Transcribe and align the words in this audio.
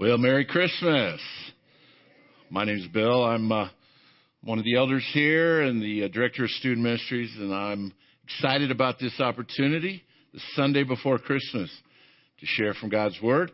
Well, 0.00 0.16
Merry 0.16 0.46
Christmas. 0.46 1.20
My 2.48 2.64
name 2.64 2.78
is 2.78 2.86
Bill. 2.86 3.22
I'm 3.22 3.52
uh, 3.52 3.68
one 4.42 4.58
of 4.58 4.64
the 4.64 4.76
elders 4.76 5.06
here 5.12 5.60
and 5.60 5.82
the 5.82 6.04
uh, 6.04 6.08
director 6.08 6.44
of 6.44 6.50
student 6.52 6.80
ministries, 6.80 7.30
and 7.36 7.52
I'm 7.52 7.92
excited 8.24 8.70
about 8.70 8.98
this 8.98 9.20
opportunity, 9.20 10.02
the 10.32 10.40
Sunday 10.54 10.84
before 10.84 11.18
Christmas, 11.18 11.70
to 12.38 12.46
share 12.46 12.72
from 12.72 12.88
God's 12.88 13.20
Word. 13.22 13.52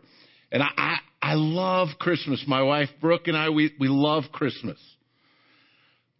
And 0.49 0.63
I, 0.63 0.69
I, 0.77 0.97
I 1.21 1.33
love 1.33 1.89
Christmas. 1.99 2.41
My 2.47 2.61
wife 2.61 2.87
Brooke 3.01 3.27
and 3.27 3.35
I, 3.35 3.49
we, 3.49 3.73
we 3.77 3.89
love 3.89 4.23
Christmas. 4.31 4.79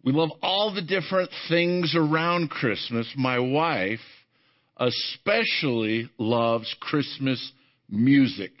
We 0.04 0.12
love 0.12 0.28
all 0.42 0.74
the 0.74 0.82
different 0.82 1.30
things 1.48 1.94
around 1.96 2.50
Christmas. 2.50 3.10
My 3.16 3.38
wife 3.38 4.00
especially 4.76 6.10
loves 6.18 6.76
Christmas 6.80 7.50
music. 7.88 8.52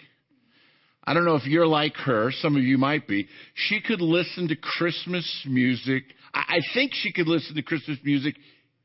I 1.08 1.14
don't 1.14 1.24
know 1.24 1.36
if 1.36 1.46
you're 1.46 1.66
like 1.66 1.96
her. 1.96 2.30
Some 2.42 2.54
of 2.54 2.62
you 2.62 2.76
might 2.76 3.08
be. 3.08 3.28
She 3.54 3.80
could 3.80 4.02
listen 4.02 4.48
to 4.48 4.56
Christmas 4.56 5.26
music. 5.48 6.04
I 6.34 6.58
think 6.74 6.92
she 6.92 7.14
could 7.14 7.26
listen 7.26 7.54
to 7.54 7.62
Christmas 7.62 7.96
music 8.04 8.36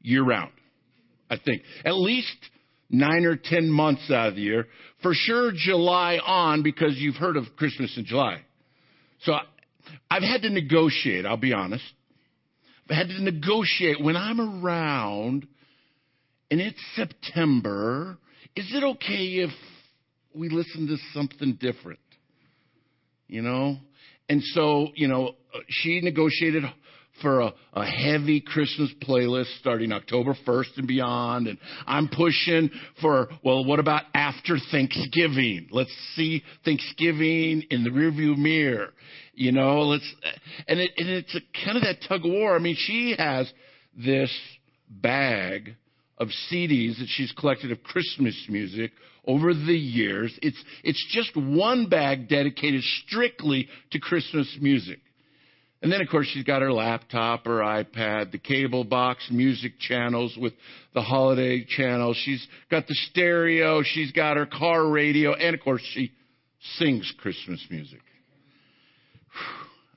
year 0.02 0.24
round. 0.24 0.54
I 1.30 1.36
think. 1.38 1.64
At 1.84 1.98
least 1.98 2.38
nine 2.90 3.26
or 3.26 3.36
ten 3.36 3.70
months 3.70 4.10
out 4.10 4.30
of 4.30 4.36
the 4.36 4.42
year. 4.42 4.68
For 5.02 5.12
sure, 5.14 5.52
July 5.54 6.18
on, 6.26 6.64
because 6.64 6.96
you've 6.96 7.18
heard 7.18 7.36
of 7.36 7.44
Christmas 7.58 7.94
in 7.98 8.06
July. 8.06 8.40
So 9.24 9.34
I've 10.10 10.24
had 10.24 10.44
to 10.44 10.50
negotiate, 10.50 11.26
I'll 11.26 11.36
be 11.36 11.52
honest. 11.52 11.84
I've 12.90 12.96
had 12.96 13.08
to 13.10 13.22
negotiate 13.22 14.02
when 14.02 14.16
I'm 14.16 14.64
around 14.64 15.46
and 16.50 16.62
it's 16.62 16.80
September. 16.96 18.18
Is 18.56 18.72
it 18.74 18.82
okay 18.82 19.44
if 19.44 19.50
we 20.34 20.48
listen 20.48 20.88
to 20.88 20.96
something 21.14 21.58
different? 21.60 22.00
You 23.34 23.42
know? 23.42 23.78
And 24.30 24.42
so, 24.44 24.90
you 24.96 25.08
know, 25.08 25.36
uh, 25.54 25.60
she 25.68 26.00
negotiated 26.02 26.64
for 27.22 27.42
a, 27.42 27.54
a, 27.74 27.86
heavy 27.86 28.42
Christmas 28.42 28.92
playlist 29.04 29.60
starting 29.60 29.92
October 29.92 30.36
1st 30.48 30.78
and 30.78 30.88
beyond. 30.88 31.48
And 31.48 31.58
I'm 31.86 32.08
pushing 32.08 32.70
for, 33.02 33.30
well, 33.44 33.66
what 33.66 33.80
about 33.80 34.04
after 34.14 34.58
Thanksgiving? 34.72 35.68
Let's 35.72 35.94
see 36.16 36.44
Thanksgiving 36.64 37.64
in 37.70 37.84
the 37.84 37.90
rearview 37.90 38.38
mirror. 38.38 38.94
You 39.34 39.52
know, 39.52 39.82
let's, 39.82 40.16
uh, 40.26 40.30
and, 40.68 40.80
it, 40.80 40.92
and 40.98 41.10
it's 41.10 41.36
a, 41.36 41.42
kind 41.66 41.78
of 41.78 41.84
that 41.84 42.08
tug 42.08 42.26
of 42.26 42.32
war. 42.32 42.56
I 42.56 42.60
mean, 42.60 42.76
she 42.78 43.16
has 43.18 43.52
this 43.96 44.32
bag 44.90 45.76
of 46.18 46.30
CDs 46.52 46.98
that 47.00 47.08
she's 47.10 47.32
collected 47.38 47.72
of 47.72 47.84
Christmas 47.84 48.46
music 48.48 48.92
over 49.26 49.54
the 49.54 49.78
years. 49.78 50.38
It's, 50.42 50.62
it's 50.84 51.06
just 51.12 51.36
one 51.36 51.90
bag 51.90 52.28
dedicated 52.28 52.84
strictly 53.06 53.70
to 53.92 54.00
Christmas 54.00 54.58
music. 54.60 55.00
And 55.82 55.92
then, 55.92 56.02
of 56.02 56.08
course, 56.08 56.28
she's 56.28 56.46
got 56.46 56.62
her 56.62 56.72
laptop, 56.72 57.46
her 57.46 57.60
iPad, 57.60 58.32
the 58.32 58.38
cable 58.38 58.86
box, 58.86 59.28
music 59.30 59.74
channels 59.80 60.34
with 60.40 60.54
the 60.94 61.02
holiday 61.02 61.66
channel. 61.66 62.14
She's 62.14 62.46
got 62.72 62.88
the 62.88 62.96
stereo. 63.12 63.84
She's 63.84 64.14
got 64.14 64.38
her 64.38 64.46
car 64.46 64.88
radio. 64.88 65.34
And, 65.34 65.54
of 65.54 65.60
course, 65.60 65.82
she 65.94 66.14
sings 66.78 67.12
Christmas 67.18 67.66
music. 67.70 68.00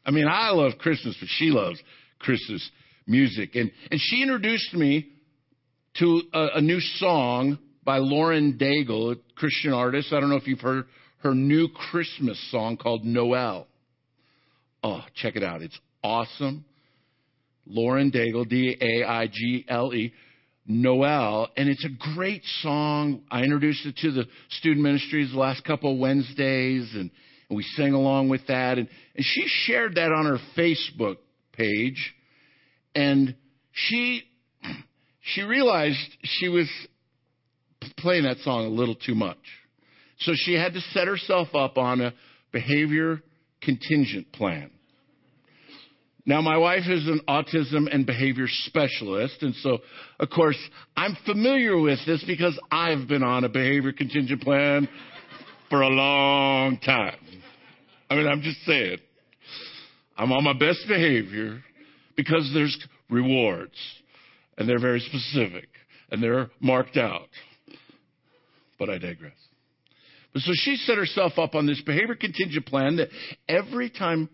I 0.05 0.11
mean, 0.11 0.27
I 0.29 0.51
love 0.51 0.73
Christmas, 0.79 1.17
but 1.21 1.29
she 1.37 1.51
loves 1.51 1.81
Christmas 2.19 2.69
music. 3.07 3.55
And, 3.55 3.71
and 3.89 4.01
she 4.03 4.23
introduced 4.23 4.75
me 4.75 5.07
to 5.99 6.23
a, 6.33 6.47
a 6.55 6.61
new 6.61 6.81
song 6.81 7.59
by 7.87 7.99
Lauren 7.99 8.59
Daigle, 8.59 9.13
a 9.13 9.17
Christian 9.37 9.73
artist. 9.73 10.13
I 10.13 10.19
don't 10.19 10.29
know 10.29 10.37
if 10.37 10.49
you've 10.49 10.61
heard 10.61 10.87
her 11.19 11.35
new 11.35 11.69
Christmas 11.69 12.39
song 12.51 12.77
called 12.77 13.05
Noel. 13.05 13.69
Oh, 14.83 15.03
check 15.15 15.37
it 15.37 15.45
out. 15.45 15.63
It's 15.63 15.79
awesome. 16.03 16.65
Lauren 17.65 18.11
Daigle, 18.11 18.47
D 18.47 18.77
A 18.81 19.09
I 19.09 19.29
G 19.29 19.65
L 19.69 19.95
E, 19.95 20.13
Noel, 20.67 21.49
and 21.57 21.69
it's 21.69 21.85
a 21.85 22.15
great 22.15 22.43
song. 22.61 23.23
I 23.31 23.43
introduced 23.43 23.87
it 23.87 23.97
to 23.99 24.11
the 24.11 24.25
student 24.51 24.83
ministries 24.83 25.31
the 25.31 25.39
last 25.39 25.65
couple 25.65 25.93
of 25.93 25.99
Wednesdays, 25.99 26.91
and, 26.93 27.11
and 27.49 27.57
we 27.57 27.63
sang 27.77 27.93
along 27.93 28.29
with 28.29 28.47
that. 28.49 28.79
And, 28.79 28.89
and 29.15 29.25
she 29.25 29.45
shared 29.47 29.95
that 29.95 30.13
on 30.13 30.27
her 30.27 30.39
Facebook 30.59 31.17
page, 31.53 32.15
and 32.97 33.37
she 33.73 34.25
she 35.21 35.43
realized 35.43 35.99
she 36.25 36.49
was 36.49 36.69
playing 37.99 38.25
that 38.25 38.39
song 38.39 38.67
a 38.67 38.69
little 38.69 38.95
too 38.95 39.15
much. 39.15 39.39
So 40.21 40.33
she 40.35 40.55
had 40.55 40.73
to 40.75 40.81
set 40.93 41.07
herself 41.07 41.49
up 41.55 41.79
on 41.79 42.01
a 42.01 42.13
behavior 42.53 43.21
contingent 43.63 44.33
plan. 44.33 44.71
Now, 46.29 46.41
my 46.41 46.57
wife 46.57 46.89
is 46.89 47.07
an 47.07 47.21
autism 47.29 47.87
and 47.93 48.05
behavior 48.05 48.47
specialist, 48.49 49.43
and 49.43 49.55
so, 49.57 49.79
of 50.19 50.29
course, 50.29 50.59
I'm 50.97 51.17
familiar 51.25 51.79
with 51.79 52.01
this 52.05 52.25
because 52.27 52.59
I've 52.69 53.07
been 53.07 53.23
on 53.23 53.45
a 53.45 53.49
behavior 53.49 53.93
contingent 53.93 54.43
plan 54.43 54.89
for 55.71 55.83
a 55.83 55.89
long 55.89 56.79
time. 56.79 57.19
I 58.11 58.17
mean, 58.17 58.27
I'm 58.27 58.43
just 58.43 58.61
saying. 58.63 58.99
I'm 60.17 60.33
on 60.33 60.43
my 60.43 60.53
best 60.53 60.81
behavior 60.89 61.63
because 62.17 62.51
there's 62.53 62.77
rewards, 63.09 63.77
and 64.59 64.69
they're 64.69 64.81
very 64.81 65.01
specific, 65.01 65.69
and 66.11 66.21
they're 66.21 66.51
marked 66.59 66.97
out. 66.97 67.29
But 68.79 68.91
I 68.91 68.99
digress. 68.99 69.33
But 70.33 70.43
so 70.43 70.53
she 70.55 70.77
set 70.77 70.99
herself 70.99 71.39
up 71.39 71.55
on 71.55 71.67
this 71.67 71.81
behavior 71.81 72.15
contingent 72.15 72.67
plan 72.67 72.97
that 72.97 73.09
every 73.49 73.91
time 73.91 74.29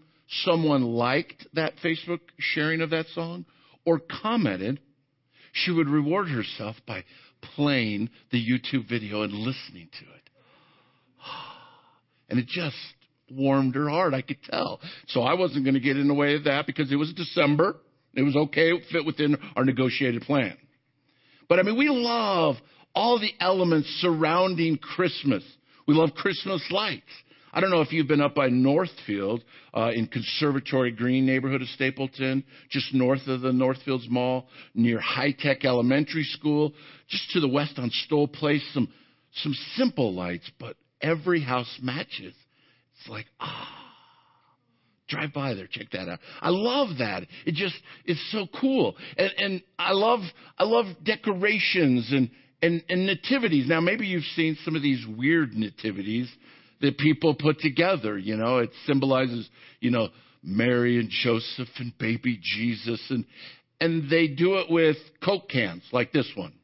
someone 0.44 0.82
liked 0.82 1.46
that 1.54 1.74
Facebook 1.84 2.20
sharing 2.38 2.80
of 2.80 2.90
that 2.90 3.06
song 3.14 3.44
or 3.84 4.00
commented, 4.22 4.80
she 5.52 5.70
would 5.70 5.88
reward 5.88 6.28
herself 6.28 6.76
by 6.86 7.04
playing 7.54 8.10
the 8.30 8.38
YouTube 8.38 8.88
video 8.88 9.22
and 9.22 9.32
listening 9.32 9.88
to 9.92 10.04
it. 10.04 10.30
And 12.28 12.38
it 12.38 12.46
just 12.46 12.76
warmed 13.30 13.74
her 13.74 13.90
heart, 13.90 14.14
I 14.14 14.22
could 14.22 14.42
tell. 14.42 14.80
So 15.08 15.20
I 15.20 15.34
wasn't 15.34 15.64
going 15.64 15.74
to 15.74 15.80
get 15.80 15.98
in 15.98 16.08
the 16.08 16.14
way 16.14 16.34
of 16.34 16.44
that 16.44 16.66
because 16.66 16.90
it 16.90 16.96
was 16.96 17.12
December. 17.12 17.76
It 18.14 18.22
was 18.22 18.34
okay, 18.36 18.70
it 18.70 18.84
fit 18.90 19.04
within 19.04 19.36
our 19.54 19.64
negotiated 19.66 20.22
plan. 20.22 20.56
But 21.48 21.58
I 21.58 21.62
mean, 21.62 21.76
we 21.76 21.88
love 21.90 22.56
all 22.94 23.18
the 23.18 23.32
elements 23.40 23.88
surrounding 24.00 24.78
Christmas. 24.78 25.42
We 25.86 25.94
love 25.94 26.14
Christmas 26.14 26.64
lights. 26.70 27.02
I 27.54 27.60
don't 27.60 27.70
know 27.70 27.82
if 27.82 27.92
you've 27.92 28.08
been 28.08 28.22
up 28.22 28.34
by 28.34 28.48
Northfield 28.48 29.44
uh, 29.74 29.90
in 29.94 30.06
Conservatory 30.06 30.90
Green 30.90 31.26
neighborhood 31.26 31.60
of 31.60 31.68
Stapleton, 31.68 32.44
just 32.70 32.94
north 32.94 33.26
of 33.26 33.42
the 33.42 33.52
Northfields 33.52 34.06
Mall, 34.08 34.46
near 34.74 34.98
High 34.98 35.32
Tech 35.38 35.64
Elementary 35.64 36.24
School, 36.24 36.72
just 37.08 37.30
to 37.32 37.40
the 37.40 37.48
west 37.48 37.78
on 37.78 37.90
Stoll 37.90 38.26
Place. 38.26 38.66
Some 38.72 38.88
some 39.34 39.54
simple 39.76 40.14
lights, 40.14 40.50
but 40.58 40.76
every 41.00 41.42
house 41.42 41.78
matches. 41.82 42.34
It's 42.98 43.08
like 43.08 43.26
ah. 43.38 43.78
Drive 45.08 45.34
by 45.34 45.52
there, 45.52 45.66
check 45.70 45.90
that 45.92 46.08
out. 46.08 46.20
I 46.40 46.48
love 46.48 46.98
that. 46.98 47.24
It 47.44 47.54
just 47.54 47.74
it's 48.06 48.32
so 48.32 48.46
cool, 48.58 48.96
and 49.18 49.30
and 49.36 49.62
I 49.78 49.92
love 49.92 50.20
I 50.56 50.64
love 50.64 50.86
decorations 51.04 52.10
and 52.12 52.30
and, 52.62 52.82
and 52.88 53.06
nativities. 53.06 53.68
Now, 53.68 53.80
maybe 53.80 54.06
you've 54.06 54.22
seen 54.36 54.56
some 54.64 54.76
of 54.76 54.82
these 54.82 55.04
weird 55.18 55.54
nativities 55.54 56.32
that 56.80 56.96
people 56.96 57.34
put 57.34 57.58
together. 57.58 58.16
You 58.16 58.36
know, 58.36 58.58
it 58.58 58.70
symbolizes, 58.86 59.48
you 59.80 59.90
know, 59.90 60.08
Mary 60.42 60.98
and 60.98 61.10
Joseph 61.10 61.68
and 61.78 61.92
baby 61.98 62.40
Jesus, 62.40 63.00
and 63.10 63.24
and 63.80 64.08
they 64.08 64.28
do 64.28 64.58
it 64.58 64.70
with 64.70 64.96
Coke 65.24 65.48
cans 65.48 65.82
like 65.92 66.12
this 66.12 66.30
one. 66.34 66.52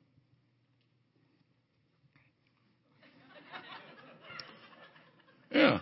Yeah. 5.50 5.80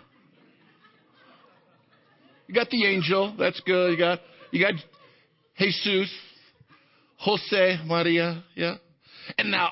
You 2.47 2.55
got 2.55 2.69
the 2.69 2.85
angel, 2.85 3.35
that's 3.37 3.59
good. 3.65 3.91
You 3.91 3.97
got 3.97 4.19
you 4.51 4.65
got 4.65 4.75
Jesus, 5.59 6.09
Jose 7.17 7.79
Maria, 7.85 8.43
yeah. 8.55 8.75
And 9.37 9.51
now 9.51 9.71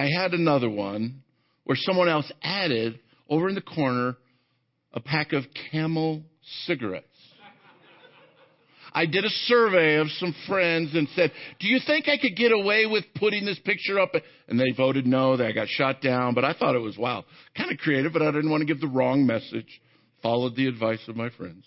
I 0.00 0.08
had 0.08 0.32
another 0.32 0.70
one 0.70 1.22
where 1.64 1.76
someone 1.78 2.08
else 2.08 2.30
added 2.42 2.98
over 3.28 3.50
in 3.50 3.54
the 3.54 3.60
corner 3.60 4.16
a 4.94 5.00
pack 5.00 5.34
of 5.34 5.44
camel 5.70 6.22
cigarettes. 6.64 7.06
I 8.92 9.04
did 9.04 9.24
a 9.24 9.30
survey 9.44 9.96
of 9.96 10.08
some 10.18 10.34
friends 10.48 10.94
and 10.94 11.06
said, 11.14 11.30
Do 11.60 11.68
you 11.68 11.78
think 11.86 12.08
I 12.08 12.16
could 12.16 12.34
get 12.34 12.50
away 12.50 12.86
with 12.86 13.04
putting 13.14 13.44
this 13.44 13.58
picture 13.60 14.00
up? 14.00 14.12
And 14.48 14.58
they 14.58 14.72
voted 14.74 15.06
no, 15.06 15.34
I 15.34 15.52
got 15.52 15.68
shot 15.68 16.00
down. 16.00 16.34
But 16.34 16.44
I 16.44 16.54
thought 16.54 16.74
it 16.74 16.80
was, 16.80 16.96
wow, 16.96 17.24
kind 17.54 17.70
of 17.70 17.76
creative, 17.76 18.14
but 18.14 18.22
I 18.22 18.32
didn't 18.32 18.50
want 18.50 18.62
to 18.62 18.66
give 18.66 18.80
the 18.80 18.88
wrong 18.88 19.26
message. 19.26 19.80
Followed 20.22 20.56
the 20.56 20.66
advice 20.66 21.02
of 21.08 21.16
my 21.16 21.28
friends. 21.30 21.64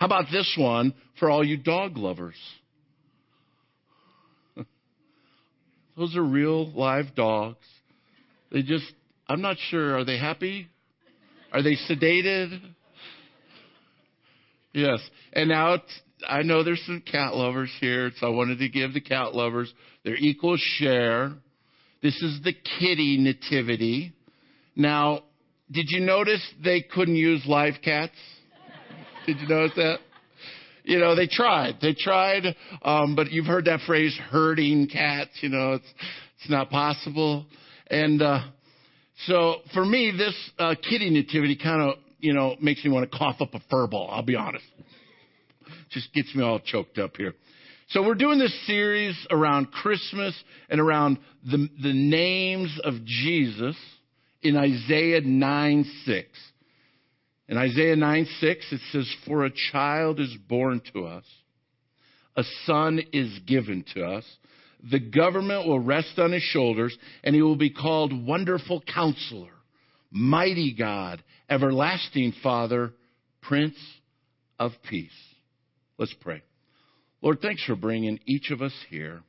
How 0.00 0.06
about 0.06 0.24
this 0.32 0.56
one 0.58 0.94
for 1.20 1.30
all 1.30 1.44
you 1.44 1.58
dog 1.58 1.98
lovers? 1.98 2.34
Those 5.98 6.14
are 6.14 6.22
real 6.22 6.70
live 6.74 7.16
dogs. 7.16 7.66
They 8.52 8.62
just, 8.62 8.86
I'm 9.28 9.42
not 9.42 9.56
sure. 9.68 9.98
Are 9.98 10.04
they 10.04 10.16
happy? 10.16 10.68
Are 11.52 11.60
they 11.60 11.74
sedated? 11.90 12.60
Yes. 14.72 15.00
And 15.32 15.48
now 15.48 15.78
I 16.26 16.42
know 16.42 16.62
there's 16.62 16.82
some 16.86 17.00
cat 17.00 17.34
lovers 17.34 17.70
here, 17.80 18.12
so 18.16 18.28
I 18.28 18.30
wanted 18.30 18.60
to 18.60 18.68
give 18.68 18.94
the 18.94 19.00
cat 19.00 19.34
lovers 19.34 19.74
their 20.04 20.14
equal 20.14 20.56
share. 20.56 21.32
This 22.00 22.14
is 22.22 22.42
the 22.44 22.52
kitty 22.52 23.18
nativity. 23.18 24.12
Now, 24.76 25.24
did 25.68 25.86
you 25.88 25.98
notice 25.98 26.42
they 26.62 26.80
couldn't 26.80 27.16
use 27.16 27.42
live 27.44 27.74
cats? 27.82 28.14
Did 29.26 29.40
you 29.40 29.48
notice 29.48 29.72
that? 29.74 29.98
You 30.88 30.98
know, 30.98 31.14
they 31.14 31.26
tried. 31.26 31.74
They 31.82 31.92
tried, 31.92 32.56
um, 32.80 33.14
but 33.14 33.30
you've 33.30 33.44
heard 33.44 33.66
that 33.66 33.80
phrase, 33.86 34.18
herding 34.30 34.88
cats. 34.90 35.28
You 35.42 35.50
know, 35.50 35.74
it's 35.74 35.84
it's 36.38 36.48
not 36.48 36.70
possible. 36.70 37.44
And 37.90 38.22
uh, 38.22 38.40
so 39.26 39.56
for 39.74 39.84
me, 39.84 40.14
this 40.16 40.34
uh, 40.58 40.76
kitty 40.76 41.10
nativity 41.10 41.56
kind 41.56 41.82
of 41.82 41.98
you 42.20 42.32
know 42.32 42.56
makes 42.62 42.82
me 42.86 42.90
want 42.90 43.10
to 43.10 43.18
cough 43.18 43.36
up 43.40 43.52
a 43.52 43.60
fur 43.68 43.86
ball. 43.86 44.08
I'll 44.10 44.22
be 44.22 44.34
honest. 44.34 44.64
Just 45.90 46.10
gets 46.14 46.34
me 46.34 46.42
all 46.42 46.58
choked 46.58 46.96
up 46.96 47.18
here. 47.18 47.34
So 47.90 48.02
we're 48.02 48.14
doing 48.14 48.38
this 48.38 48.66
series 48.66 49.14
around 49.30 49.70
Christmas 49.70 50.34
and 50.70 50.80
around 50.80 51.18
the 51.44 51.68
the 51.82 51.92
names 51.92 52.80
of 52.82 53.04
Jesus 53.04 53.76
in 54.40 54.56
Isaiah 54.56 55.20
9 55.20 55.84
6. 56.06 56.28
In 57.48 57.56
Isaiah 57.56 57.96
9 57.96 58.26
6, 58.40 58.72
it 58.72 58.80
says, 58.92 59.16
For 59.26 59.44
a 59.44 59.52
child 59.72 60.20
is 60.20 60.34
born 60.48 60.82
to 60.92 61.06
us, 61.06 61.24
a 62.36 62.42
son 62.66 63.00
is 63.12 63.38
given 63.46 63.84
to 63.94 64.04
us. 64.04 64.24
The 64.90 65.00
government 65.00 65.66
will 65.66 65.80
rest 65.80 66.18
on 66.18 66.30
his 66.30 66.42
shoulders, 66.42 66.96
and 67.24 67.34
he 67.34 67.42
will 67.42 67.56
be 67.56 67.70
called 67.70 68.26
Wonderful 68.26 68.82
Counselor, 68.82 69.50
Mighty 70.10 70.72
God, 70.78 71.22
Everlasting 71.50 72.34
Father, 72.42 72.92
Prince 73.42 73.76
of 74.58 74.72
Peace. 74.88 75.10
Let's 75.98 76.14
pray. 76.20 76.42
Lord, 77.22 77.40
thanks 77.40 77.64
for 77.64 77.74
bringing 77.74 78.20
each 78.26 78.50
of 78.52 78.62
us 78.62 78.74
here. 78.88 79.22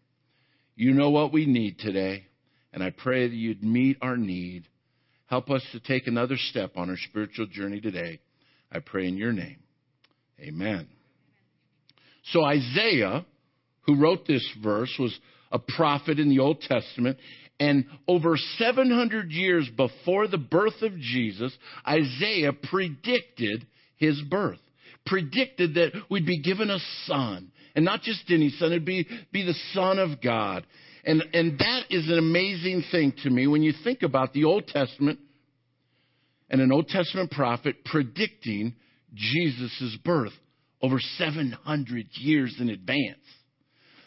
You 0.75 0.93
know 0.93 1.09
what 1.09 1.33
we 1.33 1.47
need 1.47 1.79
today, 1.79 2.25
and 2.71 2.83
I 2.83 2.91
pray 2.91 3.27
that 3.27 3.35
you'd 3.35 3.63
meet 3.63 3.97
our 4.01 4.17
need. 4.17 4.67
Help 5.29 5.51
us 5.51 5.63
to 5.71 5.79
take 5.79 6.07
another 6.07 6.37
step 6.37 6.71
on 6.75 6.89
our 6.89 6.97
spiritual 6.97 7.45
journey 7.45 7.79
today. 7.79 8.19
I 8.71 8.79
pray 8.79 9.07
in 9.07 9.15
your 9.15 9.31
name. 9.31 9.57
Amen. 10.39 10.87
So 12.31 12.43
Isaiah, 12.43 13.25
who 13.81 14.01
wrote 14.01 14.25
this 14.25 14.47
verse, 14.63 14.91
was 14.97 15.17
a 15.51 15.59
prophet 15.59 16.19
in 16.19 16.29
the 16.29 16.39
Old 16.39 16.61
Testament. 16.61 17.19
And 17.59 17.85
over 18.07 18.37
700 18.57 19.31
years 19.31 19.69
before 19.77 20.27
the 20.27 20.37
birth 20.39 20.81
of 20.81 20.97
Jesus, 20.97 21.55
Isaiah 21.87 22.53
predicted 22.53 23.67
his 23.97 24.19
birth, 24.29 24.59
predicted 25.05 25.75
that 25.75 25.91
we'd 26.09 26.25
be 26.25 26.41
given 26.41 26.71
a 26.71 26.79
son. 27.05 27.51
And 27.75 27.85
not 27.85 28.01
just 28.01 28.23
any 28.31 28.49
son, 28.49 28.71
it'd 28.71 28.83
be, 28.83 29.07
be 29.31 29.45
the 29.45 29.53
Son 29.73 29.99
of 29.99 30.21
God. 30.21 30.65
And, 31.09 31.23
and 31.33 31.57
that 31.57 31.85
is 31.89 32.07
an 32.07 32.19
amazing 32.19 32.83
thing 32.91 33.13
to 33.23 33.31
me 33.31 33.47
when 33.47 33.63
you 33.63 33.73
think 33.83 34.03
about 34.03 34.31
the 34.31 34.43
Old 34.43 34.67
Testament 34.67 35.17
and 36.51 36.61
an 36.61 36.71
Old 36.71 36.87
Testament 36.87 37.31
prophet 37.31 37.83
predicting 37.83 38.75
Jesus' 39.15 39.97
birth 40.05 40.33
over 40.83 40.99
700 41.17 42.05
years 42.13 42.55
in 42.59 42.69
advance. 42.69 43.17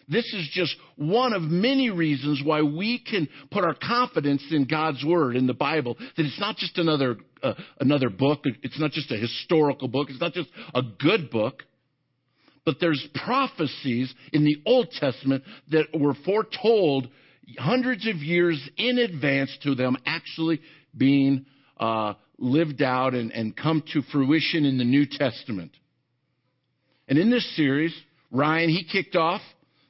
This 0.09 0.33
is 0.33 0.49
just 0.53 0.77
one 0.95 1.33
of 1.33 1.43
many 1.43 1.91
reasons 1.91 2.41
why 2.45 2.63
we 2.63 3.01
can 3.01 3.29
put 3.51 3.65
our 3.65 3.75
confidence 3.75 4.45
in 4.53 4.67
God's 4.67 5.05
Word, 5.05 5.35
in 5.35 5.49
the 5.49 5.55
Bible, 5.55 5.97
that 5.99 6.25
it's 6.25 6.39
not 6.39 6.57
just 6.57 6.79
another, 6.79 7.17
uh, 7.43 7.55
another 7.81 8.11
book, 8.11 8.45
it's 8.63 8.79
not 8.79 8.93
just 8.93 9.11
a 9.11 9.17
historical 9.17 9.89
book, 9.89 10.09
it's 10.09 10.21
not 10.21 10.35
just 10.35 10.51
a 10.73 10.83
good 11.01 11.31
book, 11.31 11.65
but 12.65 12.77
there's 12.81 13.05
prophecies 13.25 14.13
in 14.33 14.45
the 14.45 14.57
Old 14.67 14.91
Testament 14.93 15.43
that 15.71 15.87
were 15.99 16.15
foretold 16.25 17.09
hundreds 17.59 18.07
of 18.07 18.17
years 18.17 18.61
in 18.77 18.99
advance 18.99 19.57
to 19.65 19.75
them 19.75 19.97
actually 20.07 20.61
being 20.97 21.47
uh, 21.79 22.15
lived 22.39 22.83
out 22.83 23.15
and, 23.15 23.33
and 23.33 23.57
come 23.57 23.83
to 23.93 24.03
fruition 24.13 24.65
in 24.65 24.79
the 24.79 24.85
New 24.85 25.07
Testament. 25.07 25.73
And 27.09 27.19
in 27.19 27.31
this 27.31 27.57
series, 27.57 27.95
Ryan, 28.31 28.71
he 28.71 28.85
kicked 28.85 29.17
off 29.17 29.41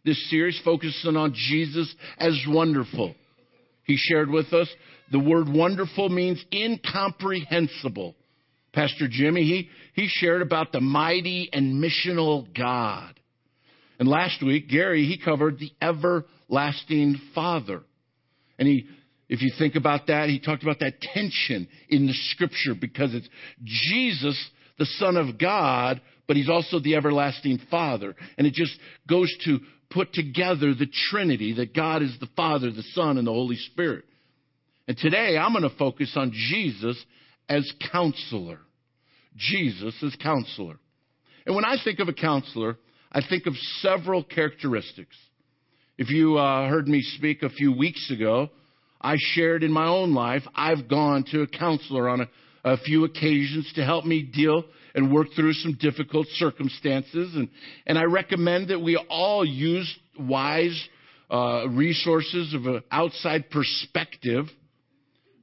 this 0.05 0.31
series 0.31 0.61
focusing 0.65 1.17
on 1.17 1.35
Jesus 1.35 1.95
as 2.19 2.35
wonderful. 2.49 3.15
He 3.85 3.97
shared 3.97 4.31
with 4.31 4.53
us 4.53 4.69
the 5.11 5.19
word 5.19 5.49
wonderful 5.49 6.09
means 6.09 6.45
incomprehensible. 6.53 8.17
Pastor 8.73 9.07
Jimmy, 9.11 9.43
he, 9.43 9.69
he 9.95 10.09
shared 10.09 10.43
about 10.43 10.73
the 10.73 10.81
mighty 10.81 11.51
and 11.53 11.83
missional 11.83 12.47
God. 12.57 13.19
And 13.99 14.09
last 14.09 14.43
week, 14.43 14.69
Gary, 14.69 15.05
he 15.05 15.19
covered 15.23 15.59
the 15.59 15.71
everlasting 15.81 17.21
Father. 17.35 17.83
And 18.59 18.67
he, 18.67 18.87
if 19.29 19.43
you 19.43 19.53
think 19.59 19.77
about 19.77 20.07
that, 20.07 20.29
he 20.29 20.41
talked 20.41 20.63
about 20.63 20.81
that 20.81 21.01
tension 21.01 21.69
in 21.89 22.07
the 22.07 22.15
scripture 22.31 22.75
because 22.79 23.15
it's 23.15 23.29
Jesus, 23.63 24.51
the 24.79 24.87
Son 24.87 25.17
of 25.17 25.39
God, 25.39 26.01
but 26.27 26.37
he's 26.37 26.49
also 26.49 26.81
the 26.81 26.97
everlasting 26.97 27.59
Father. 27.71 28.15
And 28.39 28.47
it 28.47 28.55
just 28.55 28.77
goes 29.09 29.33
to 29.45 29.59
put 29.91 30.13
together 30.15 30.75
the 30.75 30.91
Trinity 31.11 31.55
that 31.55 31.75
God 31.75 32.03
is 32.03 32.17
the 32.19 32.29
Father, 32.35 32.71
the 32.71 32.83
Son, 32.95 33.19
and 33.19 33.27
the 33.27 33.33
Holy 33.33 33.57
Spirit. 33.57 34.05
And 34.89 34.97
today 34.97 35.37
I'm 35.37 35.53
going 35.53 35.69
to 35.69 35.77
focus 35.77 36.13
on 36.17 36.33
Jesus 36.33 36.97
as 37.49 37.71
counselor. 37.93 38.59
Jesus 39.37 39.95
as 40.03 40.15
counselor. 40.17 40.79
And 41.47 41.55
when 41.55 41.65
I 41.65 41.77
think 41.83 41.99
of 41.99 42.09
a 42.09 42.13
counselor, 42.13 42.77
I 43.11 43.21
think 43.29 43.47
of 43.47 43.55
several 43.81 44.23
characteristics. 44.23 45.17
If 45.99 46.11
you 46.11 46.39
uh, 46.39 46.69
heard 46.69 46.89
me 46.89 47.03
speak 47.03 47.43
a 47.43 47.51
few 47.51 47.77
weeks 47.77 48.11
ago, 48.11 48.51
I 49.01 49.17
shared 49.19 49.63
in 49.63 49.73
my 49.73 49.87
own 49.87 50.15
life, 50.15 50.43
I've 50.55 50.89
gone 50.89 51.25
to 51.33 51.43
a 51.43 51.47
counselor 51.47 52.09
on 52.09 52.23
a, 52.23 52.29
a 52.65 52.77
few 52.79 53.05
occasions 53.05 53.71
to 53.75 53.85
help 53.85 54.05
me 54.05 54.23
deal 54.23 54.65
and 54.95 55.13
work 55.13 55.29
through 55.35 55.55
some 55.55 55.77
difficult 55.81 56.27
circumstances. 56.35 57.35
And, 57.35 57.49
and 57.87 57.99
I 57.99 58.05
recommend 58.05 58.69
that 58.69 58.81
we 58.81 58.97
all 58.97 59.45
use 59.45 59.93
wise 60.19 60.89
uh, 61.31 61.67
resources 61.69 62.55
of 62.55 62.67
an 62.67 62.83
outside 62.91 63.51
perspective, 63.51 64.47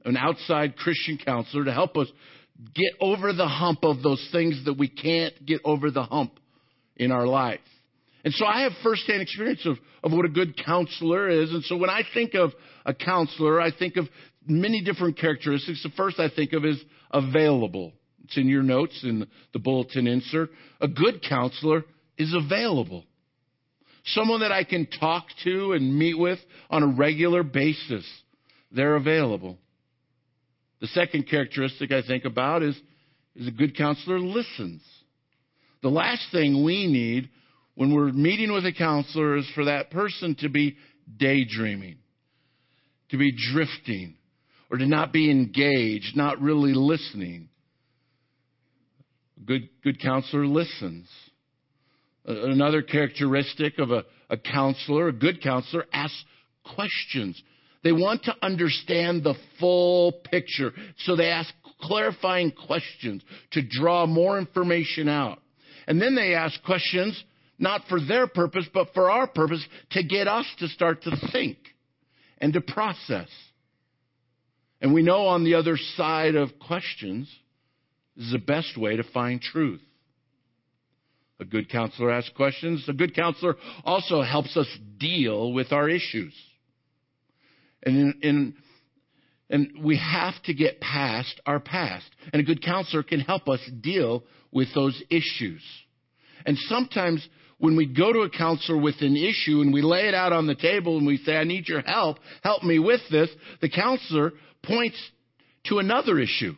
an 0.04 0.16
outside 0.16 0.76
Christian 0.76 1.18
counselor 1.18 1.64
to 1.64 1.72
help 1.72 1.96
us 1.96 2.08
get 2.74 2.92
over 3.00 3.32
the 3.32 3.48
hump 3.48 3.80
of 3.82 4.02
those 4.02 4.26
things 4.32 4.64
that 4.64 4.74
we 4.74 4.88
can't 4.88 5.34
get 5.46 5.60
over 5.64 5.90
the 5.90 6.02
hump 6.02 6.38
in 6.96 7.12
our 7.12 7.26
life. 7.26 7.60
And 8.24 8.34
so 8.34 8.44
I 8.44 8.62
have 8.62 8.72
firsthand 8.82 9.22
experience 9.22 9.64
of, 9.64 9.78
of 10.04 10.12
what 10.12 10.26
a 10.26 10.28
good 10.28 10.62
counselor 10.62 11.28
is. 11.28 11.50
And 11.50 11.64
so 11.64 11.76
when 11.76 11.90
I 11.90 12.02
think 12.12 12.34
of 12.34 12.50
a 12.84 12.92
counselor, 12.92 13.60
I 13.60 13.70
think 13.72 13.96
of 13.96 14.06
many 14.46 14.82
different 14.82 15.18
characteristics. 15.18 15.82
The 15.82 15.90
first 15.96 16.18
I 16.20 16.28
think 16.28 16.52
of 16.52 16.64
is 16.64 16.82
available. 17.10 17.92
It's 18.24 18.36
in 18.36 18.48
your 18.48 18.62
notes 18.62 19.00
in 19.02 19.26
the 19.52 19.58
bulletin 19.58 20.06
insert. 20.06 20.50
A 20.80 20.88
good 20.88 21.22
counselor 21.26 21.84
is 22.18 22.34
available. 22.34 23.04
Someone 24.04 24.40
that 24.40 24.52
I 24.52 24.64
can 24.64 24.86
talk 24.86 25.24
to 25.44 25.72
and 25.72 25.98
meet 25.98 26.18
with 26.18 26.38
on 26.70 26.82
a 26.82 26.86
regular 26.86 27.42
basis. 27.42 28.06
They're 28.70 28.96
available. 28.96 29.58
The 30.80 30.86
second 30.88 31.28
characteristic 31.28 31.92
I 31.92 32.02
think 32.02 32.24
about 32.24 32.62
is, 32.62 32.78
is 33.36 33.46
a 33.46 33.52
good 33.52 33.76
counselor 33.76 34.18
listens. 34.18 34.82
The 35.82 35.88
last 35.90 36.26
thing 36.32 36.64
we 36.64 36.86
need 36.86 37.30
when 37.74 37.94
we're 37.94 38.12
meeting 38.12 38.52
with 38.52 38.66
a 38.66 38.72
counselor 38.72 39.36
is 39.36 39.48
for 39.54 39.66
that 39.66 39.90
person 39.90 40.34
to 40.40 40.48
be 40.48 40.76
daydreaming, 41.16 41.98
to 43.10 43.18
be 43.18 43.32
drifting, 43.52 44.16
or 44.70 44.78
to 44.78 44.86
not 44.86 45.12
be 45.12 45.30
engaged, 45.30 46.16
not 46.16 46.40
really 46.40 46.74
listening. 46.74 47.48
A 49.38 49.44
good, 49.44 49.68
good 49.82 50.00
counselor 50.00 50.46
listens. 50.46 51.08
Another 52.24 52.82
characteristic 52.82 53.78
of 53.78 53.90
a, 53.90 54.04
a 54.28 54.36
counselor, 54.36 55.08
a 55.08 55.12
good 55.12 55.42
counselor, 55.42 55.86
asks 55.92 56.24
questions. 56.76 57.42
They 57.82 57.92
want 57.92 58.24
to 58.24 58.34
understand 58.42 59.24
the 59.24 59.34
full 59.58 60.12
picture, 60.12 60.72
so 60.98 61.16
they 61.16 61.28
ask 61.28 61.52
clarifying 61.80 62.52
questions 62.52 63.22
to 63.52 63.62
draw 63.62 64.06
more 64.06 64.38
information 64.38 65.08
out. 65.08 65.40
And 65.86 66.00
then 66.00 66.14
they 66.14 66.34
ask 66.34 66.62
questions 66.62 67.22
not 67.58 67.82
for 67.88 68.00
their 68.00 68.26
purpose, 68.26 68.66
but 68.72 68.92
for 68.94 69.10
our 69.10 69.26
purpose 69.26 69.64
to 69.90 70.02
get 70.02 70.28
us 70.28 70.46
to 70.58 70.68
start 70.68 71.02
to 71.02 71.16
think 71.32 71.58
and 72.38 72.52
to 72.52 72.60
process. 72.60 73.28
And 74.80 74.94
we 74.94 75.02
know 75.02 75.26
on 75.26 75.44
the 75.44 75.54
other 75.54 75.76
side 75.96 76.34
of 76.34 76.58
questions 76.58 77.28
is 78.16 78.32
the 78.32 78.38
best 78.38 78.76
way 78.76 78.96
to 78.96 79.02
find 79.02 79.40
truth. 79.40 79.82
A 81.38 81.44
good 81.44 81.70
counselor 81.70 82.10
asks 82.10 82.30
questions. 82.36 82.84
A 82.88 82.92
good 82.92 83.14
counselor 83.14 83.56
also 83.84 84.22
helps 84.22 84.56
us 84.56 84.68
deal 84.98 85.52
with 85.52 85.72
our 85.72 85.88
issues. 85.88 86.34
And, 87.82 88.14
in, 88.22 88.54
and 89.48 89.84
we 89.84 89.96
have 89.98 90.34
to 90.44 90.54
get 90.54 90.80
past 90.80 91.40
our 91.46 91.60
past. 91.60 92.06
And 92.32 92.40
a 92.40 92.44
good 92.44 92.62
counselor 92.62 93.02
can 93.02 93.20
help 93.20 93.48
us 93.48 93.60
deal 93.80 94.24
with 94.52 94.68
those 94.74 95.00
issues. 95.10 95.62
And 96.46 96.56
sometimes 96.68 97.26
when 97.58 97.76
we 97.76 97.86
go 97.86 98.12
to 98.12 98.20
a 98.20 98.30
counselor 98.30 98.78
with 98.78 98.96
an 99.00 99.16
issue 99.16 99.60
and 99.60 99.72
we 99.72 99.82
lay 99.82 100.08
it 100.08 100.14
out 100.14 100.32
on 100.32 100.46
the 100.46 100.54
table 100.54 100.98
and 100.98 101.06
we 101.06 101.18
say, 101.18 101.36
I 101.36 101.44
need 101.44 101.68
your 101.68 101.82
help, 101.82 102.18
help 102.42 102.62
me 102.62 102.78
with 102.78 103.02
this, 103.10 103.28
the 103.60 103.68
counselor 103.68 104.32
points 104.62 104.98
to 105.66 105.78
another 105.78 106.18
issue. 106.18 106.54